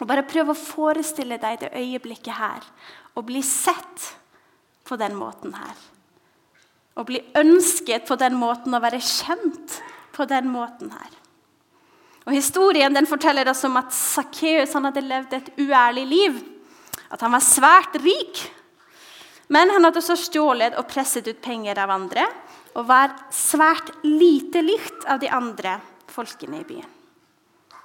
Og 0.01 0.07
Bare 0.09 0.25
prøv 0.25 0.51
å 0.51 0.57
forestille 0.57 1.37
deg 1.41 1.61
det 1.61 1.73
øyeblikket 1.77 2.37
her 2.37 2.65
og 3.17 3.27
bli 3.27 3.41
sett 3.45 4.11
på 4.87 4.97
den 4.97 5.17
måten 5.17 5.53
her. 5.53 5.75
Å 6.97 7.05
bli 7.07 7.21
ønsket 7.37 8.07
på 8.09 8.17
den 8.19 8.35
måten, 8.35 8.73
og 8.75 8.83
være 8.83 8.99
kjent 8.99 9.77
på 10.11 10.25
den 10.27 10.49
måten 10.51 10.91
her. 10.91 11.11
Og 12.27 12.35
Historien 12.35 12.93
den 12.93 13.07
forteller 13.09 13.47
oss 13.49 13.63
om 13.65 13.77
at 13.79 13.93
Sakkeus 13.95 14.75
hadde 14.75 15.03
levd 15.05 15.37
et 15.37 15.51
uærlig 15.61 16.05
liv. 16.09 16.39
At 17.11 17.23
han 17.23 17.33
var 17.33 17.45
svært 17.45 17.97
rik. 18.03 18.43
Men 19.51 19.71
han 19.73 19.87
hadde 19.87 19.99
også 19.99 20.19
stjålet 20.19 20.77
og 20.79 20.87
presset 20.91 21.27
ut 21.27 21.41
penger 21.43 21.81
av 21.81 21.91
andre 21.91 22.27
og 22.71 22.87
var 22.87 23.11
svært 23.35 23.91
lite 24.07 24.61
likt 24.63 25.03
av 25.11 25.19
de 25.19 25.27
andre 25.27 25.75
folkene 26.11 26.61
i 26.61 26.67
byen. 26.67 27.00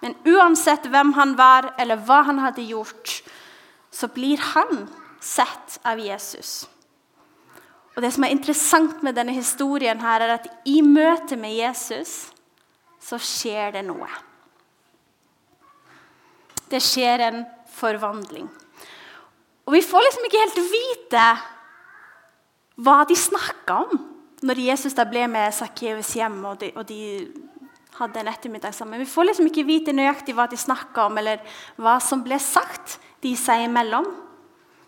Men 0.00 0.14
uansett 0.28 0.86
hvem 0.92 1.12
han 1.16 1.34
var, 1.38 1.72
eller 1.80 2.00
hva 2.04 2.22
han 2.28 2.40
hadde 2.44 2.66
gjort, 2.68 3.20
så 3.90 4.08
blir 4.12 4.40
han 4.54 4.86
sett 5.20 5.78
av 5.82 6.00
Jesus. 6.00 6.66
Og 7.96 8.02
Det 8.02 8.12
som 8.12 8.26
er 8.26 8.34
interessant 8.34 9.02
med 9.02 9.16
denne 9.16 9.32
historien, 9.32 10.00
her 10.00 10.20
er 10.20 10.34
at 10.36 10.48
i 10.68 10.82
møte 10.84 11.38
med 11.40 11.54
Jesus 11.56 12.28
så 13.00 13.16
skjer 13.22 13.72
det 13.78 13.86
noe. 13.86 14.08
Det 16.68 16.82
skjer 16.82 17.22
en 17.24 17.44
forvandling. 17.72 18.50
Og 19.66 19.74
vi 19.74 19.82
får 19.82 20.04
liksom 20.04 20.26
ikke 20.26 20.42
helt 20.42 20.60
vite 20.74 21.24
hva 22.84 22.98
de 23.08 23.16
snakka 23.16 23.78
om 23.86 24.02
når 24.46 24.60
Jesus 24.66 24.94
da 24.94 25.06
ble 25.08 25.24
med 25.32 25.54
Sakkeus 25.56 26.12
hjem 26.18 26.36
og 26.44 26.60
de, 26.60 26.70
og 26.76 26.84
de 26.90 27.00
hadde 27.98 28.20
en 28.20 28.28
ettermiddag 28.28 28.74
sammen. 28.74 29.00
Vi 29.00 29.08
får 29.08 29.30
liksom 29.30 29.48
ikke 29.50 29.66
vite 29.68 29.94
nøyaktig 29.96 30.34
hva 30.36 30.46
de 30.50 30.58
snakka 30.60 31.06
om, 31.08 31.18
eller 31.20 31.40
hva 31.80 31.96
som 32.02 32.22
ble 32.24 32.38
sagt 32.42 32.98
de 33.24 33.32
seg 33.38 33.66
imellom. 33.66 34.08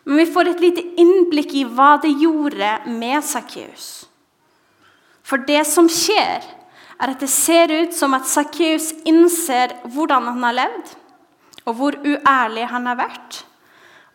Men 0.08 0.22
vi 0.22 0.28
får 0.32 0.52
et 0.52 0.62
lite 0.62 0.84
innblikk 1.00 1.54
i 1.56 1.66
hva 1.68 1.96
det 2.02 2.14
gjorde 2.20 2.70
med 2.88 3.24
Sakkeus. 3.24 4.08
For 5.26 5.44
det 5.48 5.64
som 5.68 5.90
skjer, 5.92 6.46
er 6.98 7.12
at 7.12 7.20
det 7.22 7.30
ser 7.30 7.70
ut 7.70 7.92
som 7.94 8.16
at 8.16 8.26
Sakkeus 8.26 8.90
innser 9.06 9.76
hvordan 9.92 10.30
han 10.32 10.46
har 10.48 10.56
levd, 10.62 10.96
og 11.68 11.76
hvor 11.76 11.98
uærlig 12.00 12.64
han 12.72 12.88
har 12.88 12.98
vært. 12.98 13.42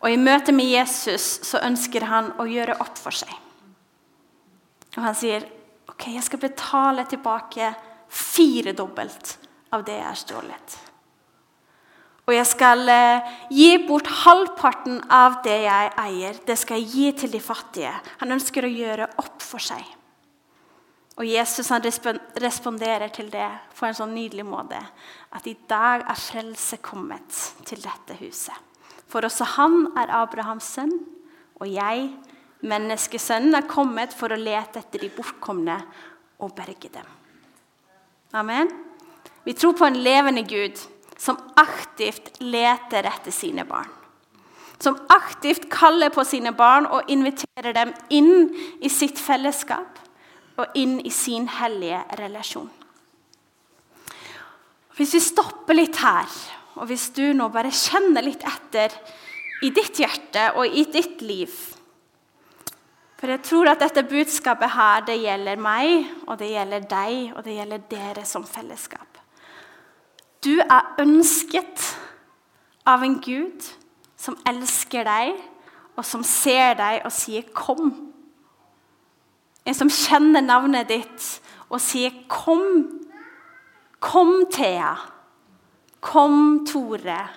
Og 0.02 0.10
i 0.10 0.20
møte 0.20 0.52
med 0.52 0.68
Jesus 0.68 1.38
så 1.46 1.62
ønsker 1.64 2.04
han 2.10 2.32
å 2.42 2.44
gjøre 2.50 2.76
opp 2.82 2.98
for 3.00 3.14
seg. 3.14 3.30
Og 4.94 5.02
han 5.06 5.16
sier, 5.16 5.46
ok, 5.88 6.10
jeg 6.16 6.26
skal 6.26 6.42
betale 6.42 7.06
tilbake 7.08 7.70
firedobbelt 8.14 9.38
av 9.74 9.84
det 9.86 9.98
jeg 9.98 10.06
har 10.06 10.20
stjålet. 10.20 10.76
Og 12.24 12.32
jeg 12.32 12.46
skal 12.48 12.88
eh, 12.88 13.32
gi 13.52 13.72
bort 13.84 14.08
halvparten 14.22 15.02
av 15.12 15.42
det 15.44 15.58
jeg 15.66 15.90
eier. 16.00 16.38
Det 16.46 16.56
skal 16.56 16.80
jeg 16.80 16.92
gi 16.94 17.10
til 17.20 17.34
de 17.34 17.40
fattige. 17.42 17.92
Han 18.22 18.32
ønsker 18.38 18.64
å 18.64 18.72
gjøre 18.72 19.10
opp 19.20 19.44
for 19.44 19.60
seg. 19.60 19.82
Og 21.14 21.28
Jesus 21.28 21.68
han 21.70 21.84
responderer 21.84 23.12
til 23.14 23.28
det 23.30 23.46
på 23.76 23.86
en 23.86 23.94
sånn 23.94 24.14
nydelig 24.16 24.46
måte. 24.48 24.80
At 25.36 25.46
i 25.46 25.54
dag 25.68 26.06
er 26.08 26.18
frelse 26.18 26.80
kommet 26.82 27.42
til 27.68 27.82
dette 27.84 28.16
huset. 28.18 28.56
For 29.06 29.22
også 29.22 29.46
han 29.58 29.92
er 30.00 30.10
Abrahams 30.16 30.72
sønn, 30.74 30.96
og 31.60 31.68
jeg, 31.70 32.08
menneskesønnen, 32.66 33.54
er 33.54 33.68
kommet 33.70 34.16
for 34.16 34.32
å 34.34 34.40
lete 34.40 34.80
etter 34.80 35.04
de 35.04 35.12
bortkomne 35.14 35.76
og 36.42 36.56
berge 36.56 36.90
dem. 36.96 37.06
Amen. 38.34 38.70
Vi 39.44 39.52
tror 39.54 39.72
på 39.78 39.86
en 39.86 40.02
levende 40.02 40.42
Gud 40.42 40.80
som 41.18 41.36
aktivt 41.54 42.40
leter 42.42 43.06
etter 43.06 43.30
sine 43.30 43.62
barn. 43.68 43.90
Som 44.82 44.96
aktivt 45.08 45.68
kaller 45.70 46.10
på 46.10 46.24
sine 46.26 46.50
barn 46.52 46.88
og 46.90 47.10
inviterer 47.14 47.76
dem 47.76 47.92
inn 48.10 48.48
i 48.82 48.90
sitt 48.90 49.20
fellesskap 49.22 50.00
og 50.58 50.74
inn 50.78 50.98
i 51.06 51.12
sin 51.14 51.46
hellige 51.60 52.00
relasjon. 52.18 52.70
Hvis 54.98 55.14
vi 55.14 55.22
stopper 55.22 55.78
litt 55.78 56.02
her, 56.02 56.26
og 56.74 56.90
hvis 56.90 57.08
du 57.14 57.28
nå 57.38 57.48
bare 57.54 57.70
kjenner 57.74 58.26
litt 58.26 58.42
etter 58.46 58.94
i 59.62 59.70
ditt 59.74 60.02
hjerte 60.02 60.50
og 60.58 60.66
i 60.66 60.84
ditt 60.90 61.22
liv 61.22 61.54
For 63.24 63.32
jeg 63.32 63.40
tror 63.40 63.70
at 63.70 63.80
dette 63.80 64.02
budskapet 64.04 64.68
her, 64.74 65.00
det 65.00 65.14
gjelder 65.16 65.56
meg, 65.56 66.10
og 66.28 66.36
det 66.36 66.50
gjelder 66.50 66.82
deg, 66.90 67.30
og 67.32 67.46
det 67.46 67.54
gjelder 67.56 67.84
dere 67.88 68.24
som 68.28 68.42
fellesskap. 68.44 69.16
Du 70.44 70.58
er 70.60 70.90
ønsket 71.00 71.86
av 72.84 73.00
en 73.06 73.14
Gud 73.24 73.64
som 74.20 74.36
elsker 74.44 75.08
deg, 75.08 75.40
og 75.96 76.04
som 76.04 76.20
ser 76.20 76.76
deg 76.76 77.00
og 77.06 77.12
sier 77.16 77.48
'kom'. 77.48 78.12
En 79.64 79.74
som 79.74 79.88
kjenner 79.88 80.44
navnet 80.44 80.88
ditt 80.88 81.40
og 81.70 81.80
sier 81.80 82.10
'kom'. 82.28 83.08
Kom, 84.00 84.44
Thea. 84.52 84.96
Kom, 86.00 86.66
Tore. 86.66 87.28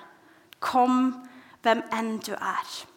Kom, 0.60 1.26
hvem 1.62 1.84
enn 1.94 2.18
du 2.18 2.34
er. 2.34 2.97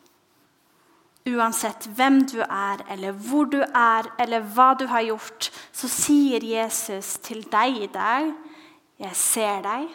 Uansett 1.29 1.85
hvem 1.97 2.23
du 2.31 2.39
er, 2.41 2.81
eller 2.89 3.12
hvor 3.12 3.45
du 3.53 3.59
er, 3.61 4.09
eller 4.19 4.45
hva 4.55 4.73
du 4.79 4.87
har 4.89 5.05
gjort, 5.05 5.50
så 5.73 5.89
sier 5.93 6.45
Jesus 6.45 7.19
til 7.25 7.43
deg 7.53 7.83
i 7.85 7.91
dag 7.93 8.31
jeg 9.00 9.17
ser 9.17 9.62
deg, 9.65 9.89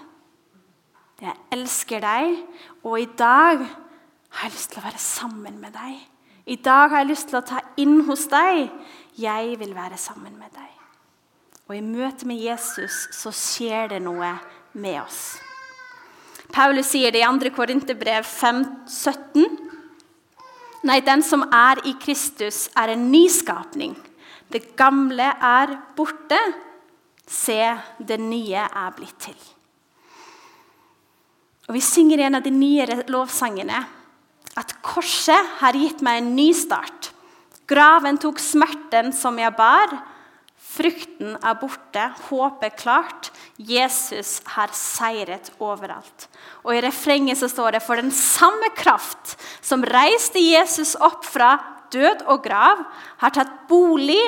jeg 1.22 1.36
elsker 1.54 2.02
deg, 2.02 2.40
og 2.82 2.98
i 2.98 3.08
dag 3.18 3.62
har 3.62 4.48
jeg 4.48 4.56
lyst 4.56 4.72
til 4.74 4.82
å 4.82 4.86
være 4.88 5.02
sammen 5.02 5.60
med 5.62 5.76
deg. 5.78 6.00
I 6.46 6.58
dag 6.62 6.90
har 6.90 7.04
jeg 7.04 7.12
lyst 7.12 7.30
til 7.30 7.40
å 7.40 7.46
ta 7.46 7.62
inn 7.82 8.00
hos 8.10 8.26
deg. 8.30 8.68
Jeg 9.18 9.56
vil 9.62 9.72
være 9.78 9.98
sammen 9.98 10.34
med 10.38 10.52
deg. 10.54 10.72
Og 11.66 11.78
i 11.78 11.86
møte 11.86 12.28
med 12.30 12.42
Jesus 12.42 13.08
så 13.16 13.32
skjer 13.34 13.94
det 13.96 14.02
noe 14.06 14.36
med 14.78 15.00
oss. 15.02 15.38
Paulus 16.54 16.92
sier 16.94 17.14
det 17.14 17.24
i 17.24 17.26
2. 17.26 17.54
Korinterbrev 17.56 18.28
5,17. 18.28 19.65
Nei, 20.86 21.00
den 21.02 21.24
som 21.26 21.48
er 21.50 21.82
i 21.90 21.96
Kristus, 21.98 22.68
er 22.78 22.94
en 22.94 23.08
nyskapning. 23.10 23.96
Det 24.54 24.76
gamle 24.78 25.32
er 25.34 25.74
borte. 25.98 26.38
Se, 27.26 27.58
det 27.98 28.20
nye 28.22 28.68
er 28.70 28.94
blitt 28.94 29.18
til. 29.26 29.38
Og 31.66 31.74
Vi 31.74 31.82
synger 31.82 32.22
i 32.22 32.28
en 32.28 32.38
av 32.38 32.46
de 32.46 32.54
nyere 32.54 33.02
lovsangene 33.10 33.80
at 34.56 34.76
korset 34.86 35.58
har 35.60 35.76
gitt 35.76 36.04
meg 36.06 36.22
en 36.22 36.36
ny 36.38 36.52
start. 36.56 37.10
Graven 37.66 38.20
tok 38.22 38.38
smerten 38.40 39.10
som 39.16 39.40
jeg 39.42 39.58
bar. 39.58 39.90
Frukten 40.76 41.34
er 41.42 41.58
borte, 41.58 42.12
håpet 42.30 42.78
klart. 42.78 43.32
Jesus 43.56 44.42
har 44.52 44.74
seiret 44.76 45.48
overalt. 45.64 46.28
Og 46.68 46.76
I 46.76 46.82
refrenget 46.84 47.40
så 47.40 47.48
står 47.52 47.78
det 47.78 47.84
for 47.86 48.00
den 48.00 48.12
samme 48.12 48.68
kraft 48.76 49.38
som 49.64 49.86
reiste 49.88 50.42
Jesus 50.44 50.96
opp 51.00 51.24
fra 51.28 51.56
død 51.94 52.26
og 52.28 52.44
grav, 52.44 52.82
har 53.22 53.32
tatt 53.32 53.54
bolig 53.70 54.20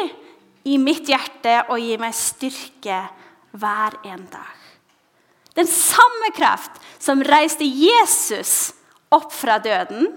i 0.67 0.77
mitt 0.79 1.09
hjerte 1.09 1.59
og 1.67 1.81
gir 1.81 1.99
meg 1.99 2.15
styrke 2.15 3.01
hver 3.57 3.97
en 4.07 4.23
dag. 4.31 4.55
Den 5.57 5.67
samme 5.67 6.31
kraft 6.37 6.77
som 7.01 7.23
reiste 7.25 7.65
Jesus 7.65 8.71
opp 9.13 9.31
fra 9.33 9.59
døden, 9.59 10.07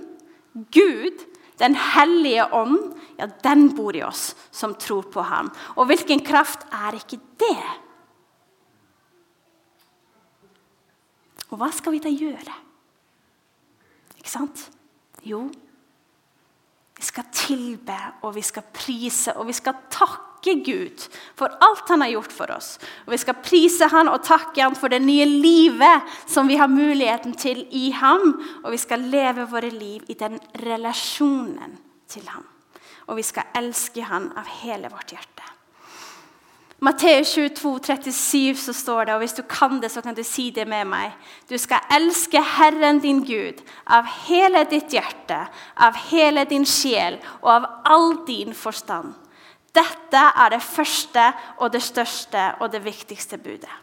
Gud, 0.70 1.26
Den 1.60 1.74
hellige 1.76 2.46
ånd, 2.56 2.94
ja, 3.18 3.26
den 3.44 3.66
bor 3.76 3.92
i 3.92 4.00
oss 4.00 4.30
som 4.50 4.72
tror 4.80 5.10
på 5.12 5.20
ham. 5.20 5.50
Og 5.76 5.90
hvilken 5.90 6.22
kraft 6.24 6.62
er 6.72 6.96
ikke 6.96 7.18
det? 7.36 7.66
Og 11.50 11.58
hva 11.58 11.70
skal 11.74 11.96
vi 11.96 12.02
da 12.02 12.12
gjøre? 12.12 12.54
Ikke 14.20 14.30
sant? 14.30 14.68
Jo, 15.26 15.44
vi 17.00 17.06
skal 17.06 17.24
tilbe, 17.32 17.96
og 18.22 18.34
vi 18.36 18.42
skal 18.44 18.66
prise, 18.76 19.32
og 19.40 19.46
vi 19.48 19.54
skal 19.56 19.78
takke 19.88 20.54
Gud 20.64 21.04
for 21.36 21.52
alt 21.64 21.88
han 21.88 22.04
har 22.04 22.12
gjort 22.12 22.32
for 22.32 22.52
oss. 22.52 22.74
Og 23.06 23.12
Vi 23.12 23.18
skal 23.20 23.40
prise 23.44 23.88
han 23.92 24.08
og 24.08 24.22
takke 24.24 24.62
han 24.62 24.76
for 24.76 24.92
det 24.92 25.00
nye 25.04 25.24
livet 25.24 26.12
som 26.28 26.48
vi 26.48 26.56
har 26.60 26.68
muligheten 26.68 27.32
til 27.36 27.66
i 27.70 27.90
ham. 27.90 28.34
Og 28.64 28.72
vi 28.72 28.80
skal 28.80 29.08
leve 29.12 29.48
våre 29.48 29.70
liv 29.72 30.04
i 30.08 30.14
den 30.14 30.38
relasjonen 30.60 31.78
til 32.08 32.28
ham. 32.28 32.44
Og 33.08 33.16
vi 33.16 33.24
skal 33.24 33.48
elske 33.56 34.04
han 34.04 34.30
av 34.36 34.48
hele 34.60 34.92
vårt 34.92 35.12
hjerte. 35.16 35.49
Matteus 36.80 37.34
22, 37.34 37.78
37 37.84 38.56
så 38.56 38.72
står 38.72 39.04
det, 39.04 39.14
og 39.14 39.20
hvis 39.20 39.36
du 39.36 39.42
kan 39.44 39.82
det, 39.82 39.90
så 39.92 40.00
kan 40.00 40.16
du 40.16 40.22
si 40.24 40.46
det 40.50 40.64
med 40.68 40.88
meg. 40.88 41.12
Du 41.44 41.58
skal 41.60 41.84
elske 41.92 42.40
Herren 42.40 43.02
din 43.02 43.20
Gud 43.28 43.60
av 43.84 44.08
hele 44.24 44.62
ditt 44.70 44.94
hjerte, 44.96 45.42
av 45.76 45.98
hele 46.08 46.46
din 46.48 46.64
sjel 46.64 47.18
og 47.42 47.50
av 47.52 47.68
all 47.84 48.14
din 48.24 48.56
forstand. 48.56 49.12
Dette 49.76 50.22
er 50.32 50.54
det 50.54 50.64
første 50.64 51.26
og 51.60 51.68
det 51.74 51.82
største 51.84 52.46
og 52.64 52.72
det 52.72 52.80
viktigste 52.86 53.36
budet. 53.38 53.76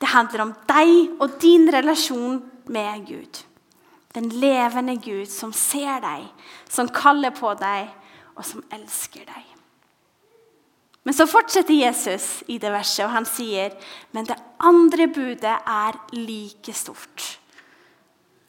Det 0.00 0.12
handler 0.12 0.44
om 0.44 0.52
deg 0.68 1.22
og 1.24 1.38
din 1.40 1.68
relasjon 1.72 2.42
med 2.68 3.06
Gud. 3.08 3.40
Den 4.12 4.28
levende 4.42 4.98
Gud 5.00 5.28
som 5.32 5.54
ser 5.56 6.02
deg, 6.04 6.28
som 6.68 6.92
kaller 6.92 7.32
på 7.32 7.54
deg, 7.60 7.88
og 8.36 8.44
som 8.46 8.64
elsker 8.72 9.24
deg. 9.24 9.49
Men 11.02 11.16
så 11.16 11.26
fortsetter 11.26 11.74
Jesus 11.74 12.42
i 12.46 12.58
det 12.60 12.72
verset, 12.74 13.06
og 13.06 13.14
han 13.14 13.28
sier 13.28 13.72
men 14.12 14.28
det 14.28 14.36
andre 14.60 15.06
budet 15.08 15.54
er 15.64 15.96
like 16.12 16.74
stort. 16.76 17.38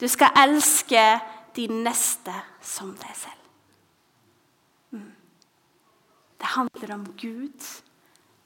Du 0.00 0.08
skal 0.10 0.34
elske 0.36 1.00
din 1.56 1.82
neste 1.86 2.34
som 2.64 2.92
deg 2.98 3.16
selv. 3.16 3.40
Mm. 4.92 5.10
Det 6.42 6.52
handler 6.58 6.94
om 6.96 7.08
Gud 7.16 7.68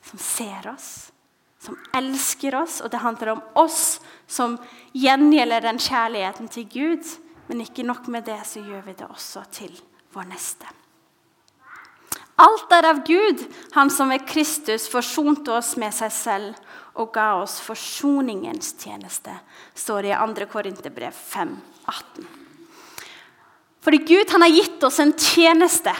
som 0.06 0.22
ser 0.22 0.70
oss, 0.70 1.10
som 1.58 1.78
elsker 1.96 2.54
oss, 2.60 2.78
og 2.84 2.92
det 2.92 3.02
handler 3.02 3.34
om 3.34 3.44
oss 3.58 3.98
som 4.30 4.58
gjengjelder 4.94 5.66
den 5.66 5.82
kjærligheten 5.82 6.52
til 6.52 6.68
Gud. 6.70 7.14
Men 7.48 7.62
ikke 7.62 7.86
nok 7.86 8.06
med 8.12 8.26
det, 8.26 8.38
så 8.46 8.62
gjør 8.62 8.86
vi 8.86 8.98
det 8.98 9.06
også 9.10 9.46
til 9.54 9.74
vår 10.14 10.28
neste. 10.30 10.68
Alt 12.36 12.72
er 12.76 12.84
av 12.84 12.98
Gud, 13.06 13.40
han 13.72 13.90
som 13.90 14.10
ved 14.12 14.26
Kristus 14.28 14.90
forsonte 14.92 15.54
oss 15.56 15.72
med 15.80 15.94
seg 15.96 16.12
selv 16.12 16.74
og 16.96 17.14
ga 17.14 17.30
oss 17.40 17.58
forsoningens 17.64 18.74
tjeneste, 18.80 19.32
står 19.76 20.04
det 20.04 20.12
i 20.12 20.18
2. 20.20 20.48
Korinterbrev 20.52 21.16
5, 21.16 21.54
18. 21.88 22.26
Fordi 23.86 24.02
Gud 24.04 24.32
har 24.34 24.52
gitt 24.52 24.84
oss 24.84 24.98
en 25.00 25.14
tjeneste, 25.16 25.94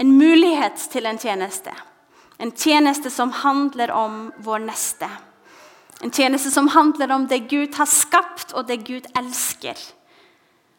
en 0.00 0.14
mulighet 0.16 0.80
til 0.92 1.08
en 1.10 1.18
tjeneste. 1.20 1.72
En 2.38 2.52
tjeneste 2.56 3.10
som 3.12 3.32
handler 3.42 3.92
om 3.92 4.30
vår 4.40 4.64
neste. 4.64 5.08
En 6.02 6.10
tjeneste 6.10 6.50
som 6.50 6.70
handler 6.72 7.12
om 7.12 7.26
det 7.28 7.44
Gud 7.50 7.74
har 7.76 7.86
skapt, 7.90 8.54
og 8.56 8.66
det 8.66 8.80
Gud 8.86 9.06
elsker. 9.18 9.76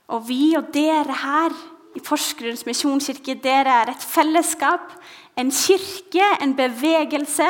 Og 0.09 0.25
vi 0.27 0.55
og 0.57 0.73
dere 0.73 1.21
her 1.21 1.53
i 1.93 2.01
Porsgrunns 2.01 2.65
misjonskirke, 2.65 3.35
dere 3.41 3.73
er 3.83 3.93
et 3.93 4.05
fellesskap, 4.05 4.95
en 5.37 5.51
kirke, 5.53 6.25
en 6.41 6.55
bevegelse 6.57 7.47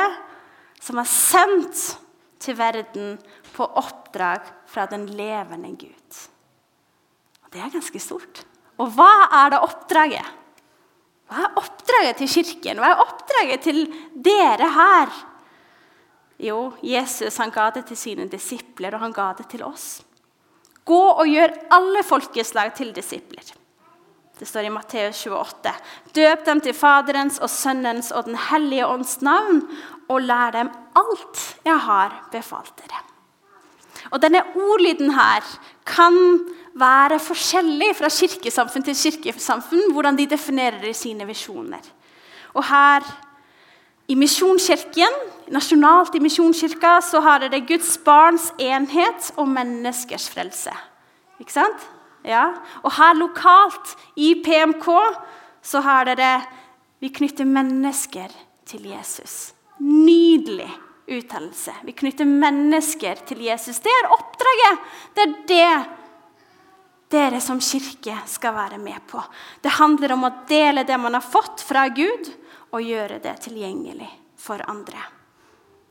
som 0.84 1.00
er 1.00 1.08
sendt 1.08 1.82
til 2.44 2.56
verden 2.58 3.16
på 3.54 3.66
oppdrag 3.80 4.44
fra 4.68 4.86
den 4.90 5.06
levende 5.16 5.72
Gud. 5.80 6.22
Og 7.44 7.52
Det 7.52 7.60
er 7.62 7.72
ganske 7.72 8.00
stort. 8.02 8.44
Og 8.82 8.90
hva 8.96 9.28
er 9.44 9.54
det 9.54 9.62
oppdraget? 9.62 10.32
Hva 11.30 11.44
er 11.46 11.60
oppdraget 11.60 12.18
til 12.20 12.32
kirken? 12.32 12.80
Hva 12.82 12.90
er 12.92 13.04
oppdraget 13.04 13.64
til 13.64 13.84
dere 14.12 14.68
her? 14.74 15.12
Jo, 16.42 16.72
Jesus 16.82 17.38
han 17.38 17.52
ga 17.54 17.70
det 17.70 17.86
til 17.88 17.96
sine 17.96 18.26
disipler, 18.28 18.96
og 18.96 19.04
han 19.06 19.14
ga 19.14 19.30
det 19.38 19.46
til 19.52 19.62
oss. 19.64 20.02
Gå 20.84 21.02
og 21.14 21.28
gjør 21.30 21.54
alle 21.72 22.02
folkeslag 22.04 22.74
til 22.76 22.90
disipler. 22.92 23.54
Det 24.38 24.48
står 24.48 24.66
i 24.66 24.72
Matteus 24.74 25.20
28. 25.26 25.72
Døp 26.16 26.44
dem 26.46 26.60
til 26.64 26.74
Faderens 26.74 27.38
og 27.38 27.50
Sønnens 27.50 28.10
og 28.10 28.26
Den 28.26 28.38
hellige 28.50 28.86
ånds 28.86 29.20
navn, 29.22 29.62
og 30.10 30.26
lær 30.26 30.50
dem 30.56 30.72
alt 30.98 31.42
jeg 31.64 31.78
har 31.86 32.16
befalt 32.32 32.74
dere. 32.82 33.02
Og 34.10 34.20
Denne 34.22 34.42
ordlyden 34.58 35.14
her 35.14 35.46
kan 35.86 36.16
være 36.74 37.20
forskjellig 37.22 37.92
fra 37.96 38.10
kirkesamfunn 38.10 38.84
til 38.84 38.98
kirkesamfunn, 38.98 39.92
hvordan 39.94 40.18
de 40.18 40.26
definerer 40.26 40.92
sine 40.92 41.26
visjoner. 41.26 41.82
Og 42.54 42.66
her 42.66 43.06
i 44.08 44.16
Misjonskirken, 44.18 45.14
nasjonalt 45.54 46.14
i 46.14 46.20
Misjonskirka 46.20 46.98
så 47.00 47.22
har 47.24 47.40
dere 47.40 47.62
Guds 47.64 47.94
barns 48.04 48.50
enhet 48.60 49.30
og 49.38 49.48
menneskers 49.48 50.26
frelse. 50.28 50.74
Ikke 51.40 51.54
sant? 51.54 51.86
Ja. 52.24 52.46
Og 52.82 52.94
her 52.96 53.16
lokalt 53.18 53.96
i 54.16 54.34
PMK 54.44 54.88
så 55.64 55.82
har 55.84 56.08
dere 56.08 56.42
Vi 57.02 57.10
knytter 57.12 57.44
mennesker 57.44 58.32
til 58.64 58.86
Jesus. 58.88 59.52
Nydelig 59.78 60.70
uttalelse. 61.06 61.74
Vi 61.84 61.92
knytter 61.92 62.24
mennesker 62.24 63.18
til 63.28 63.42
Jesus. 63.44 63.82
Det 63.84 63.92
er 63.92 64.08
oppdraget. 64.14 64.86
Det 65.12 65.26
er 65.26 65.34
det 65.50 65.74
dere 67.14 67.40
som 67.44 67.60
kirke 67.60 68.16
skal 68.26 68.54
være 68.56 68.78
med 68.80 69.04
på. 69.10 69.20
Det 69.60 69.76
handler 69.76 70.16
om 70.16 70.24
å 70.26 70.32
dele 70.48 70.86
det 70.88 70.96
man 70.98 71.14
har 71.14 71.26
fått 71.26 71.60
fra 71.60 71.86
Gud, 71.88 72.30
og 72.74 72.82
gjøre 72.82 73.20
det 73.22 73.36
tilgjengelig 73.44 74.08
for 74.40 74.62
andre. 74.66 74.98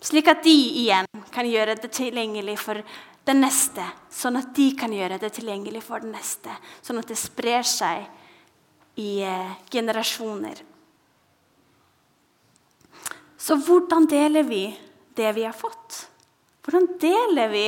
Slik 0.04 0.28
at 0.28 0.42
de 0.44 0.56
igjen 0.82 1.08
kan 1.32 1.48
gjøre 1.48 1.78
det 1.80 1.94
tilgjengelig 1.96 2.58
for 2.60 2.82
den 3.24 3.40
neste, 3.44 3.86
sånn 4.12 4.38
at 4.40 4.52
de 4.56 4.68
kan 4.76 4.92
gjøre 4.94 5.20
det 5.22 5.32
tilgjengelig 5.38 5.84
for 5.86 6.04
den 6.04 6.12
neste. 6.16 6.52
Sånn 6.84 7.00
at 7.00 7.08
det 7.08 7.20
sprer 7.20 7.64
seg 7.68 8.04
i 9.00 9.22
eh, 9.24 9.54
generasjoner. 9.72 10.60
Så 13.40 13.58
hvordan 13.60 14.08
deler 14.08 14.46
vi 14.48 14.66
det 15.16 15.32
vi 15.36 15.46
har 15.48 15.56
fått? 15.56 16.04
Hvordan 16.64 16.94
deler 17.00 17.50
vi 17.52 17.66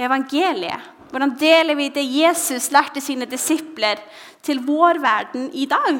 evangeliet? 0.00 0.96
Hvordan 1.10 1.34
deler 1.40 1.74
vi 1.74 1.88
det 1.92 2.04
Jesus 2.06 2.68
lærte 2.70 3.02
sine 3.02 3.26
disipler, 3.26 4.00
til 4.40 4.62
vår 4.64 5.00
verden 5.02 5.50
i 5.52 5.66
dag? 5.68 5.98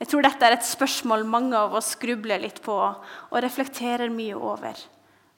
Jeg 0.00 0.08
tror 0.08 0.24
dette 0.24 0.46
er 0.46 0.54
et 0.56 0.66
spørsmål 0.66 1.24
mange 1.28 1.58
av 1.58 1.74
oss 1.76 1.96
grubler 2.00 2.40
litt 2.42 2.60
på 2.64 2.76
og 2.76 3.40
reflekterer 3.42 4.12
mye 4.12 4.36
over. 4.36 4.76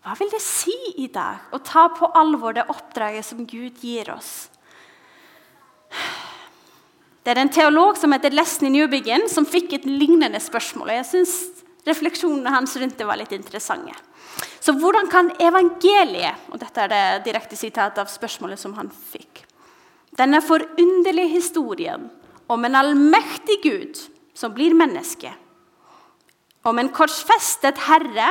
Hva 0.03 0.17
vil 0.19 0.31
det 0.33 0.43
si 0.43 0.75
i 0.99 1.07
dag 1.13 1.55
å 1.55 1.61
ta 1.63 1.87
på 1.95 2.09
alvor 2.19 2.57
det 2.57 2.67
oppdraget 2.73 3.27
som 3.27 3.45
Gud 3.47 3.79
gir 3.85 4.11
oss? 4.11 4.49
Det 7.23 7.31
er 7.31 7.39
en 7.39 7.53
teolog 7.55 7.99
som 8.01 8.11
heter 8.11 8.35
Leslie 8.35 8.73
Newbigin, 8.73 9.29
som 9.31 9.47
fikk 9.47 9.77
et 9.77 9.85
lignende 9.87 10.41
spørsmål. 10.43 10.91
og 10.91 10.97
jeg 10.97 11.11
synes 11.11 11.35
Refleksjonene 11.83 12.51
hans 12.55 12.77
rundt 12.79 12.99
det 12.99 13.07
var 13.07 13.19
litt 13.19 13.33
interessante. 13.35 13.95
Så 14.63 14.75
hvordan 14.79 15.09
kan 15.11 15.33
evangeliet 15.43 16.51
og 16.53 16.61
Dette 16.63 16.85
er 16.85 16.93
det 16.93 17.25
direkte 17.27 17.59
sitat 17.59 17.99
av 17.99 18.11
spørsmålet 18.11 18.61
som 18.61 18.77
han 18.79 18.91
fikk. 18.91 19.43
Denne 20.15 20.39
forunderlige 20.45 21.33
historien 21.35 22.07
om 22.47 22.65
en 22.65 22.79
allmektig 22.79 23.59
Gud 23.65 23.99
som 24.35 24.55
blir 24.55 24.77
menneske. 24.79 25.33
Om 26.65 26.79
en 26.79 26.93
korsfestet 26.95 27.81
herre 27.89 28.29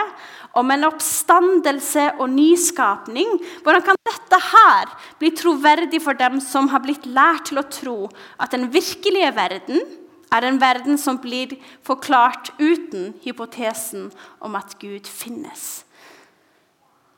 om 0.57 0.71
en 0.71 0.87
oppstandelse 0.87 2.07
og 2.19 2.29
nyskapning. 2.33 3.37
Hvordan 3.63 3.85
kan 3.85 3.99
dette 4.07 4.39
her 4.51 4.91
bli 5.19 5.31
troverdig 5.37 6.01
for 6.03 6.17
dem 6.17 6.39
som 6.43 6.69
har 6.71 6.83
blitt 6.83 7.07
lært 7.07 7.49
til 7.49 7.61
å 7.61 7.67
tro 7.71 7.97
at 8.41 8.55
den 8.55 8.67
virkelige 8.73 9.31
verden 9.37 9.83
er 10.31 10.47
en 10.47 10.59
verden 10.61 10.99
som 10.99 11.19
blir 11.19 11.57
forklart 11.87 12.53
uten 12.59 13.13
hypotesen 13.23 14.09
om 14.39 14.59
at 14.59 14.75
Gud 14.79 15.07
finnes? 15.07 15.85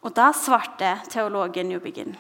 Og 0.03 0.13
da 0.17 0.33
svarte 0.35 0.97
teologen 1.09 1.69
Newbigin. 1.71 2.17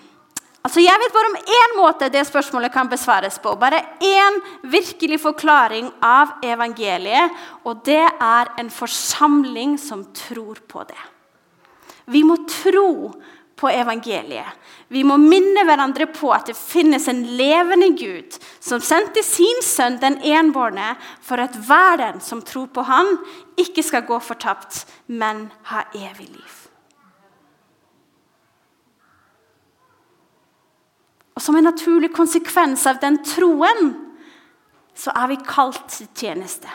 Altså, 0.63 0.79
jeg 0.79 0.95
vet 1.01 1.11
bare 1.11 1.29
om 1.29 1.41
én 1.57 1.73
måte 1.75 2.07
det 2.11 2.23
spørsmålet 2.23 2.71
kan 2.71 2.87
besvares 2.87 3.35
på. 3.43 3.51
Bare 3.59 3.81
én 3.99 4.39
virkelig 4.63 5.19
forklaring 5.19 5.89
av 5.99 6.37
evangeliet, 6.45 7.35
og 7.67 7.83
det 7.83 8.05
er 8.07 8.53
en 8.61 8.71
forsamling 8.71 9.75
som 9.81 10.05
tror 10.15 10.63
på 10.67 10.85
det. 10.87 11.03
Vi 12.07 12.23
må 12.23 12.39
tro 12.47 13.11
på 13.59 13.69
evangeliet. 13.71 14.47
Vi 14.87 15.03
må 15.07 15.17
minne 15.19 15.65
hverandre 15.67 16.07
på 16.15 16.31
at 16.35 16.47
det 16.47 16.57
finnes 16.57 17.09
en 17.11 17.21
levende 17.37 17.91
Gud 17.99 18.39
som 18.63 18.81
sendte 18.83 19.23
sin 19.23 19.63
sønn, 19.63 19.99
den 19.99 20.19
enbårne, 20.23 20.95
for 21.23 21.43
at 21.43 21.55
hver 21.67 21.99
den 22.01 22.23
som 22.23 22.43
tror 22.43 22.71
på 22.71 22.87
han, 22.87 23.17
ikke 23.59 23.83
skal 23.83 24.07
gå 24.07 24.19
fortapt, 24.23 24.85
men 25.07 25.49
ha 25.71 25.85
evig 25.91 26.31
liv. 26.31 26.59
Og 31.33 31.41
Som 31.41 31.57
en 31.57 31.65
naturlig 31.65 32.13
konsekvens 32.13 32.85
av 32.87 33.01
den 33.01 33.19
troen 33.25 33.93
så 34.93 35.13
er 35.17 35.31
vi 35.31 35.39
kalt 35.41 35.87
til 35.89 36.09
tjeneste. 36.13 36.69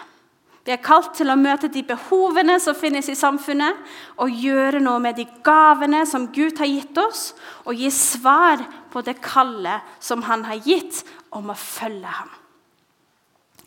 Vi 0.68 0.74
er 0.74 0.82
kalt 0.84 1.14
til 1.16 1.30
å 1.32 1.38
møte 1.38 1.70
de 1.72 1.80
behovene 1.86 2.58
som 2.60 2.76
finnes 2.76 3.06
i 3.08 3.14
samfunnet, 3.16 3.78
og 4.20 4.34
gjøre 4.36 4.82
noe 4.84 5.00
med 5.00 5.16
de 5.16 5.24
gavene 5.46 6.02
som 6.04 6.26
Gud 6.34 6.58
har 6.60 6.68
gitt 6.68 6.98
oss, 7.00 7.30
og 7.64 7.78
gi 7.78 7.88
svar 7.94 8.60
på 8.92 9.00
det 9.06 9.14
kallet 9.24 9.86
som 10.04 10.26
han 10.28 10.44
har 10.44 10.60
gitt 10.66 11.06
om 11.32 11.48
å 11.48 11.56
følge 11.56 12.12
ham. 12.18 12.34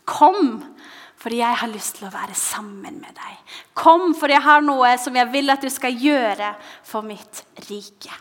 Kom, 0.05 0.59
for 1.17 1.33
jeg 1.33 1.57
har 1.63 1.73
lyst 1.73 1.97
til 1.97 2.05
å 2.09 2.13
være 2.13 2.37
sammen 2.37 2.99
med 3.01 3.17
deg. 3.17 3.55
Kom, 3.73 4.11
for 4.13 4.29
jeg 4.29 4.45
har 4.45 4.61
noe 4.61 4.93
som 5.01 5.17
jeg 5.17 5.31
vil 5.33 5.49
at 5.53 5.65
du 5.65 5.73
skal 5.73 5.97
gjøre 5.97 6.53
for 6.85 7.01
mitt 7.07 7.41
rike. 7.65 8.13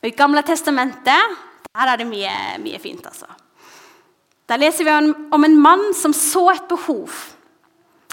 Og 0.00 0.08
I 0.08 0.16
Gamle 0.16 0.42
testamentet 0.46 1.38
der 1.70 1.92
er 1.92 2.00
det 2.00 2.08
mye, 2.08 2.32
mye 2.58 2.78
fint. 2.82 3.04
altså. 3.06 3.26
Der 4.48 4.58
leser 4.58 4.84
vi 4.84 5.14
om 5.30 5.44
en 5.44 5.60
mann 5.60 5.92
som 5.94 6.12
så 6.12 6.48
et 6.50 6.66
behov. 6.68 7.12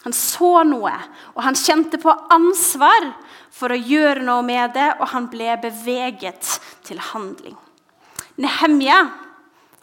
Han 0.04 0.14
så 0.14 0.62
noe, 0.64 0.94
og 1.34 1.42
han 1.44 1.58
kjente 1.58 1.98
på 2.00 2.14
ansvar 2.32 3.10
for 3.52 3.74
å 3.74 3.80
gjøre 3.80 4.22
noe 4.24 4.44
med 4.46 4.76
det, 4.78 4.92
og 5.02 5.10
han 5.12 5.26
ble 5.32 5.58
beveget 5.64 6.60
til 6.86 7.02
handling. 7.02 7.58
Nehemja 8.38 9.00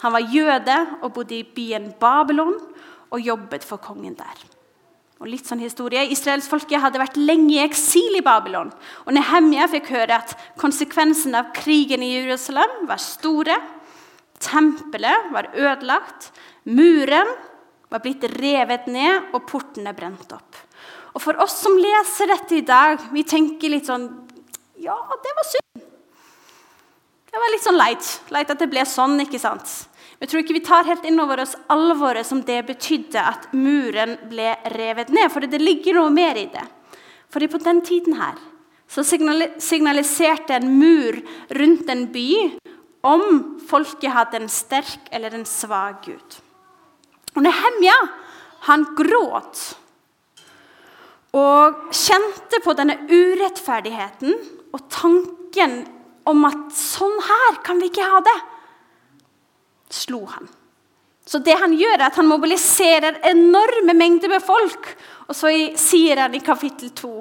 han 0.04 0.12
var 0.12 0.30
jøde 0.30 0.76
og 1.02 1.12
bodde 1.16 1.38
i 1.38 1.46
byen 1.56 1.90
Babylon 2.00 2.54
og 3.10 3.20
jobbet 3.20 3.64
for 3.66 3.82
kongen 3.82 4.14
der. 4.18 4.53
Og 5.22 5.31
litt 5.31 5.46
sånn 5.46 5.62
historie. 5.62 6.03
Israelsfolket 6.11 6.83
hadde 6.83 7.00
vært 7.00 7.18
lenge 7.20 7.55
i 7.55 7.62
eksil 7.64 8.18
i 8.18 8.24
Babylon. 8.24 8.72
og 9.07 9.14
Nehemja 9.14 9.68
fikk 9.70 9.92
høre 9.94 10.18
at 10.18 10.35
konsekvensen 10.61 11.35
av 11.38 11.53
krigen 11.55 12.03
i 12.03 12.14
Jerusalem 12.16 12.87
var 12.90 12.98
store. 12.98 13.57
Tempelet 14.42 15.31
var 15.33 15.53
ødelagt, 15.55 16.33
muren 16.64 17.31
var 17.88 18.03
blitt 18.03 18.27
revet 18.40 18.88
ned, 18.90 19.31
og 19.33 19.46
portene 19.46 19.94
brent 19.94 20.33
opp. 20.35 20.59
Og 21.14 21.22
For 21.22 21.38
oss 21.40 21.61
som 21.62 21.77
leser 21.79 22.27
dette 22.33 22.59
i 22.59 22.66
dag, 22.66 22.98
vi 23.14 23.22
tenker 23.22 23.70
litt 23.70 23.87
sånn 23.87 24.09
Ja, 24.83 24.96
det 25.22 25.33
var 25.38 25.46
synd. 25.46 25.85
Det 27.31 27.40
var 27.40 27.53
litt 27.55 27.64
sånn 27.64 27.79
leit. 27.79 28.09
Leit 28.35 28.50
at 28.50 28.61
det 28.61 28.68
ble 28.70 28.83
sånn, 28.87 29.16
ikke 29.22 29.38
sant? 29.42 29.70
Jeg 30.20 30.31
tror 30.31 30.42
ikke 30.42 30.57
vi 30.57 30.64
tar 30.64 30.87
helt 30.88 31.05
inn 31.09 31.20
over 31.20 31.42
oss 31.42 31.57
alvoret 31.72 32.27
som 32.27 32.42
det 32.46 32.61
betydde 32.68 33.20
at 33.20 33.48
muren 33.57 34.16
ble 34.31 34.55
revet 34.77 35.11
ned. 35.14 35.31
For 35.33 35.44
det 35.44 35.61
ligger 35.62 35.98
noe 35.98 36.12
mer 36.14 36.38
i 36.38 36.46
det. 36.53 36.64
For 37.33 37.42
på 37.50 37.61
den 37.62 37.83
tiden 37.85 38.18
her 38.20 38.38
så 38.90 39.03
signaliserte 39.03 40.55
en 40.55 40.68
mur 40.79 41.18
rundt 41.59 41.88
en 41.90 42.05
by 42.14 42.29
om 43.05 43.24
folket 43.68 44.14
hadde 44.14 44.38
en 44.42 44.53
sterk 44.53 45.09
eller 45.12 45.35
en 45.35 45.46
svak 45.48 46.07
gud. 46.07 46.37
Og 47.35 47.42
Nehemja 47.42 47.96
han 48.68 48.87
gråt 48.96 49.64
og 51.35 51.90
kjente 51.90 52.61
på 52.62 52.77
denne 52.79 53.00
urettferdigheten 53.11 54.37
og 54.70 54.85
tanken 54.92 55.81
om 56.31 56.46
at 56.46 56.70
sånn 56.79 57.16
her 57.27 57.59
kan 57.66 57.83
vi 57.83 57.90
ikke 57.90 58.07
ha 58.07 58.20
det, 58.24 58.37
slo 59.94 60.24
han. 60.28 60.48
Så 61.24 61.40
det 61.40 61.57
han 61.57 61.72
gjør, 61.72 61.96
er 61.96 62.09
at 62.11 62.18
han 62.20 62.28
mobiliserer 62.28 63.22
enorme 63.30 63.94
mengder 63.96 64.28
med 64.33 64.44
folk. 64.44 64.90
Og 65.28 65.37
så 65.37 65.52
sier 65.80 66.20
han 66.20 66.35
i 66.37 66.42
kapittel 66.44 66.92
2, 66.92 67.12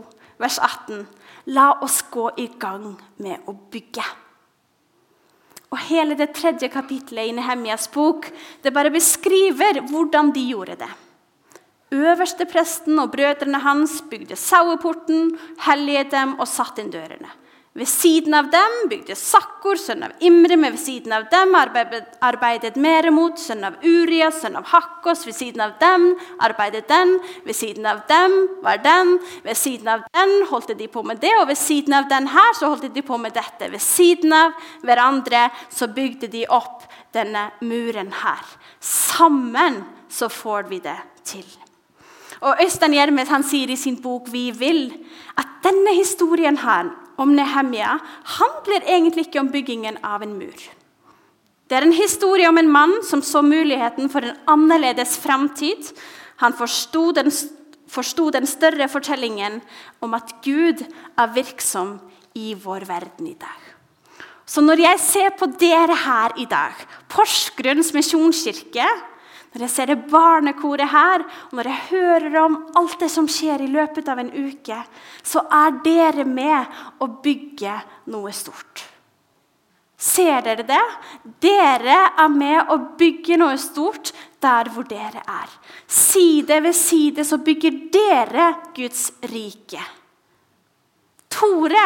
vers 0.43 0.59
18.: 0.59 1.05
La 1.55 1.69
oss 1.83 2.01
gå 2.11 2.27
i 2.43 2.49
gang 2.59 2.91
med 3.23 3.47
å 3.47 3.55
bygge. 3.71 4.03
Og 5.73 5.79
hele 5.87 6.17
det 6.19 6.33
tredje 6.37 6.69
kapittelet 6.69 7.31
i 7.31 7.33
Nehemjas 7.33 7.87
bok 7.93 8.27
det 8.61 8.73
bare 8.75 8.93
beskriver 8.93 9.79
hvordan 9.89 10.29
de 10.35 10.43
gjorde 10.51 10.77
det. 10.83 10.91
Øverste 11.93 12.45
presten 12.49 12.99
og 13.01 13.11
brødrene 13.13 13.61
hans 13.61 13.99
bygde 14.09 14.37
saueporten, 14.37 15.31
helliget 15.65 16.11
dem 16.13 16.35
og 16.39 16.49
satte 16.49 16.81
inn 16.83 16.93
dørene. 16.93 17.29
Ved 17.73 17.87
siden 17.89 18.35
av 18.37 18.51
dem 18.53 18.73
bygde 18.85 19.15
Sakkor, 19.17 19.79
sønn 19.81 20.03
av 20.05 20.11
Imre, 20.21 20.53
men 20.61 20.75
ved 20.75 20.81
siden 20.83 21.15
av 21.17 21.23
dem 21.31 21.55
arbeidet, 21.57 22.75
Meremot, 22.77 23.39
sønn 23.41 23.65
av 23.65 23.79
Uria, 23.81 24.27
sønn 24.29 24.59
av 24.59 24.67
Hakkos. 24.69 25.23
Ved 25.25 25.33
siden 25.33 25.63
av 25.65 25.73
dem 25.81 26.11
arbeidet 26.45 26.85
den, 26.91 27.15
ved 27.47 27.57
siden 27.57 27.87
av 27.89 28.03
dem 28.11 28.35
var 28.61 28.77
den. 28.83 29.15
Ved 29.41 29.57
siden 29.57 29.89
av 29.89 30.05
den 30.13 30.35
holdt 30.51 30.75
de 30.77 30.87
på 30.93 31.01
med 31.01 31.17
det, 31.23 31.33
og 31.39 31.47
ved 31.49 31.57
siden 31.57 31.97
av 31.97 32.05
den 32.13 32.29
her 32.29 32.53
så 32.59 32.69
holdt 32.69 32.93
de 32.93 33.05
på 33.07 33.17
med 33.17 33.33
dette. 33.33 33.71
Ved 33.73 33.81
siden 33.81 34.37
av 34.37 34.53
hverandre 34.85 35.47
så 35.73 35.89
bygde 35.89 36.29
de 36.29 36.45
opp 36.53 36.85
denne 37.17 37.49
muren 37.65 38.13
her. 38.21 38.53
Sammen 38.85 39.81
så 40.13 40.29
får 40.29 40.69
vi 40.69 40.83
det 40.85 40.99
til. 41.25 41.47
Og 42.43 42.61
Øystein 42.61 42.93
Gjermes 42.93 43.33
sier 43.49 43.71
i 43.71 43.75
sin 43.75 43.97
bok 43.97 44.27
'Vi 44.29 44.51
vil' 44.51 44.93
at 45.37 45.47
denne 45.63 45.95
historien 45.95 46.57
her 46.57 46.91
om 47.21 47.33
Nehemia 47.35 47.97
handler 48.39 48.87
egentlig 48.87 49.27
ikke 49.27 49.41
om 49.43 49.51
byggingen 49.53 49.99
av 50.05 50.23
en 50.25 50.37
mur. 50.37 50.63
Det 51.67 51.77
er 51.77 51.87
en 51.87 51.95
historie 51.95 52.49
om 52.49 52.59
en 52.59 52.71
mann 52.71 52.95
som 53.07 53.23
så 53.25 53.41
muligheten 53.45 54.09
for 54.11 54.25
en 54.25 54.39
annerledes 54.49 55.15
framtid. 55.21 55.93
Han 56.43 56.55
forsto 56.57 57.11
den, 57.15 57.31
forsto 57.89 58.29
den 58.33 58.47
større 58.49 58.89
fortellingen 58.91 59.61
om 60.03 60.13
at 60.17 60.35
Gud 60.45 60.83
er 61.17 61.33
virksom 61.33 61.97
i 62.37 62.53
vår 62.57 62.85
verden 62.89 63.29
i 63.29 63.37
dag. 63.39 63.59
Så 64.45 64.61
når 64.61 64.83
jeg 64.83 64.99
ser 64.99 65.33
på 65.39 65.47
dere 65.59 65.95
her 65.95 66.35
i 66.37 66.45
dag, 66.49 66.75
Porsgrunns 67.09 67.93
misjonskirke, 67.95 68.85
når 69.53 69.67
jeg 69.67 69.73
ser 69.73 69.91
det 69.91 69.99
barnekoret 70.09 70.89
her, 70.89 71.23
og 71.51 71.59
når 71.59 71.69
jeg 71.69 71.83
hører 71.91 72.37
om 72.41 72.55
alt 72.79 72.95
det 73.03 73.09
som 73.13 73.27
skjer 73.29 73.61
i 73.61 73.69
løpet 73.69 74.07
av 74.09 74.21
en 74.23 74.31
uke, 74.33 74.79
så 75.21 75.43
er 75.45 75.77
dere 75.85 76.25
med 76.25 76.81
å 77.03 77.09
bygge 77.21 77.75
noe 78.13 78.33
stort. 78.33 78.81
Ser 80.03 80.41
dere 80.43 80.65
det? 80.67 80.81
Dere 81.39 81.99
er 82.19 82.31
med 82.33 82.71
å 82.73 82.79
bygge 82.99 83.37
noe 83.39 83.55
stort 83.61 84.11
der 84.43 84.67
hvor 84.73 84.87
dere 84.89 85.21
er. 85.21 85.51
Side 85.87 86.57
ved 86.65 86.75
side 86.75 87.23
så 87.23 87.37
bygger 87.39 87.77
dere 87.93 88.49
Guds 88.75 89.05
rike. 89.31 89.85
Tore 91.31 91.85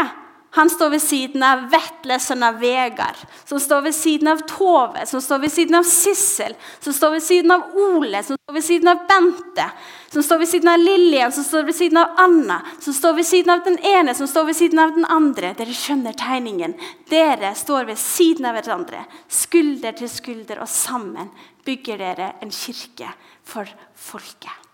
han 0.50 0.70
står 0.70 0.90
ved 0.90 1.02
siden 1.04 1.44
av 1.44 1.66
Vetle, 1.70 2.16
sønn 2.24 2.46
av 2.48 2.56
Vegard, 2.62 3.20
som 3.46 3.60
står 3.60 3.82
ved 3.90 3.96
siden 3.96 4.30
av 4.32 4.40
Tove, 4.48 5.04
som 5.06 5.22
står 5.22 5.42
ved 5.44 5.52
siden 5.54 5.76
av 5.76 5.84
Sissel, 5.86 6.56
som 6.80 6.96
står 6.96 7.18
ved 7.18 7.24
siden 7.26 7.52
av 7.52 7.76
Ole, 7.76 8.24
som 8.24 8.40
står 8.40 8.56
ved 8.56 8.66
siden 8.66 8.92
av 8.92 9.04
Bente, 9.10 9.66
som 10.14 10.24
står 10.24 10.42
ved 10.42 10.50
siden 10.54 10.72
av 10.72 10.80
Lillian, 10.80 11.36
som 11.36 11.44
står 11.44 11.68
ved 11.68 11.78
siden 11.78 12.00
av 12.02 12.24
Anna, 12.24 12.62
som 12.80 12.96
står 12.96 13.20
ved 13.20 13.28
siden 13.28 13.54
av 13.54 13.66
den 13.68 13.78
ene, 13.92 14.16
som 14.16 14.32
står 14.32 14.48
ved 14.50 14.60
siden 14.62 14.82
av 14.82 14.96
den 14.96 15.06
andre. 15.18 15.52
Dere 15.60 15.76
skjønner 15.76 16.16
tegningen. 16.18 16.78
Dere 17.12 17.52
står 17.56 17.92
ved 17.92 18.02
siden 18.02 18.48
av 18.48 18.58
hverandre, 18.58 19.04
skulder 19.28 20.00
til 20.00 20.10
skulder, 20.10 20.64
og 20.64 20.72
sammen 20.72 21.30
bygger 21.68 22.00
dere 22.00 22.32
en 22.42 22.56
kirke 22.56 23.12
for 23.46 23.68
folket. 23.94 24.66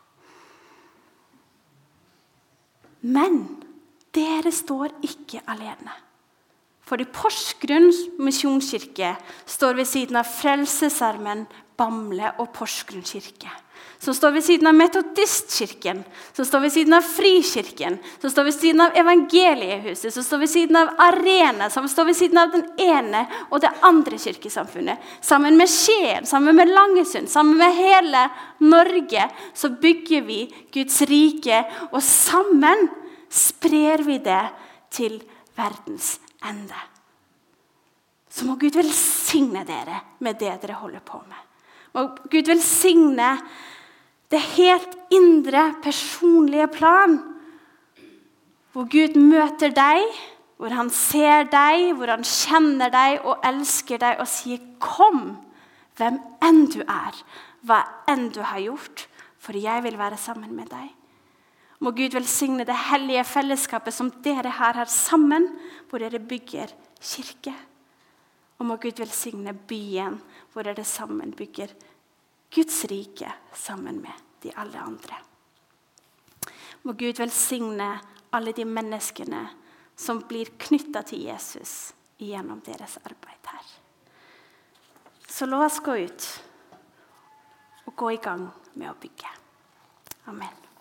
Men 3.03 3.43
dere 4.13 4.51
står 4.53 4.93
ikke 5.05 5.41
alene. 5.49 5.93
Fordi 6.83 7.07
Porsgrunn 7.15 7.89
misjonskirke 8.21 9.15
står 9.49 9.79
ved 9.79 9.87
siden 9.87 10.19
av 10.19 10.27
Frelsesarmen, 10.27 11.45
Bamble 11.79 12.33
og 12.37 12.51
Porsgrunn 12.53 13.05
kirke. 13.07 13.51
Som 14.03 14.11
står 14.13 14.33
ved 14.35 14.43
siden 14.43 14.67
av 14.67 14.75
Metodistkirken, 14.75 16.01
som 16.35 16.45
står 16.45 16.65
ved 16.65 16.73
siden 16.75 16.95
av 16.97 17.05
Frikirken, 17.07 17.95
som 18.19 18.33
står 18.33 18.47
ved 18.49 18.55
siden 18.57 18.83
av 18.83 18.97
Evangeliehuset, 18.99 20.11
som 20.11 20.25
står 20.27 20.41
ved 20.41 20.51
siden 20.51 20.79
av 20.81 20.91
Arena, 21.05 21.69
som 21.71 21.87
står 21.87 22.09
ved 22.09 22.17
siden 22.19 22.41
av 22.41 22.51
den 22.51 22.65
ene 22.83 23.21
og 23.47 23.61
det 23.63 23.71
andre 23.87 24.19
kirkesamfunnet. 24.19 24.99
Sammen 25.23 25.55
med 25.55 25.71
Skien, 25.71 26.27
sammen 26.27 26.59
med 26.59 26.73
Langesund, 26.75 27.31
sammen 27.31 27.55
med 27.61 27.79
hele 27.79 28.25
Norge 28.59 29.29
så 29.55 29.71
bygger 29.71 30.27
vi 30.27 30.41
Guds 30.75 30.99
rike. 31.07 31.63
Og 31.93 32.03
sammen 32.03 32.89
sprer 33.33 34.03
vi 34.05 34.19
det 34.21 34.43
til 34.93 35.17
verdens 35.57 36.17
ende. 36.45 36.79
Så 38.29 38.45
må 38.47 38.57
Gud 38.61 38.77
velsigne 38.77 39.61
dere 39.65 39.99
med 40.25 40.39
det 40.41 40.55
dere 40.63 40.79
holder 40.81 41.03
på 41.05 41.19
med. 41.27 41.41
Må 41.93 42.07
Gud 42.29 42.49
velsigne 42.49 43.35
det 44.33 44.41
helt 44.55 44.95
indre, 45.13 45.75
personlige 45.83 46.67
plan. 46.73 47.19
Hvor 48.73 48.89
Gud 48.89 49.19
møter 49.19 49.73
deg, 49.73 50.05
Hvor 50.63 50.69
han 50.69 50.89
ser 50.93 51.47
deg, 51.51 51.89
hvor 51.97 52.07
han 52.07 52.21
kjenner 52.23 52.91
deg 52.93 53.25
og 53.25 53.41
elsker 53.43 53.97
deg 53.99 54.19
og 54.21 54.27
sier 54.29 54.61
'Kom, 54.79 55.35
hvem 55.97 56.19
enn 56.39 56.65
du 56.71 56.79
er, 56.79 57.17
hva 57.65 57.83
enn 58.07 58.29
du 58.29 58.39
har 58.41 58.59
gjort, 58.59 59.07
for 59.39 59.57
jeg 59.57 59.83
vil 59.83 59.97
være 59.97 60.17
sammen 60.17 60.55
med 60.55 60.69
deg'. 60.69 61.02
Må 61.83 61.91
Gud 61.91 62.15
velsigne 62.15 62.63
det 62.63 62.77
hellige 62.87 63.25
fellesskapet 63.27 63.95
som 63.95 64.11
dere 64.23 64.53
har 64.55 64.77
her 64.79 64.87
sammen, 64.87 65.49
hvor 65.89 65.99
dere 65.99 66.21
bygger 66.23 66.71
kirke. 67.03 67.51
Og 68.59 68.69
må 68.69 68.77
Gud 68.79 69.01
velsigne 69.01 69.51
byen 69.67 70.21
hvor 70.53 70.63
dere 70.63 70.85
sammen 70.87 71.33
bygger 71.35 71.73
Guds 72.53 72.83
rike 72.87 73.33
sammen 73.57 73.99
med 73.99 74.23
de 74.45 74.53
alle 74.55 74.79
andre. 74.79 75.19
Må 76.83 76.95
Gud 76.95 77.19
velsigne 77.19 77.89
alle 78.31 78.53
de 78.55 78.65
menneskene 78.65 79.43
som 79.95 80.23
blir 80.27 80.53
knytta 80.59 81.03
til 81.07 81.27
Jesus 81.27 81.93
gjennom 82.21 82.61
deres 82.65 82.97
arbeid 83.03 83.51
her. 83.51 83.71
Så 85.27 85.49
la 85.49 85.63
oss 85.65 85.81
gå 85.83 85.97
ut 86.05 86.27
og 87.87 87.95
gå 87.99 88.13
i 88.15 88.21
gang 88.23 88.47
med 88.73 88.91
å 88.91 88.99
bygge. 89.01 89.39
Amen. 90.31 90.72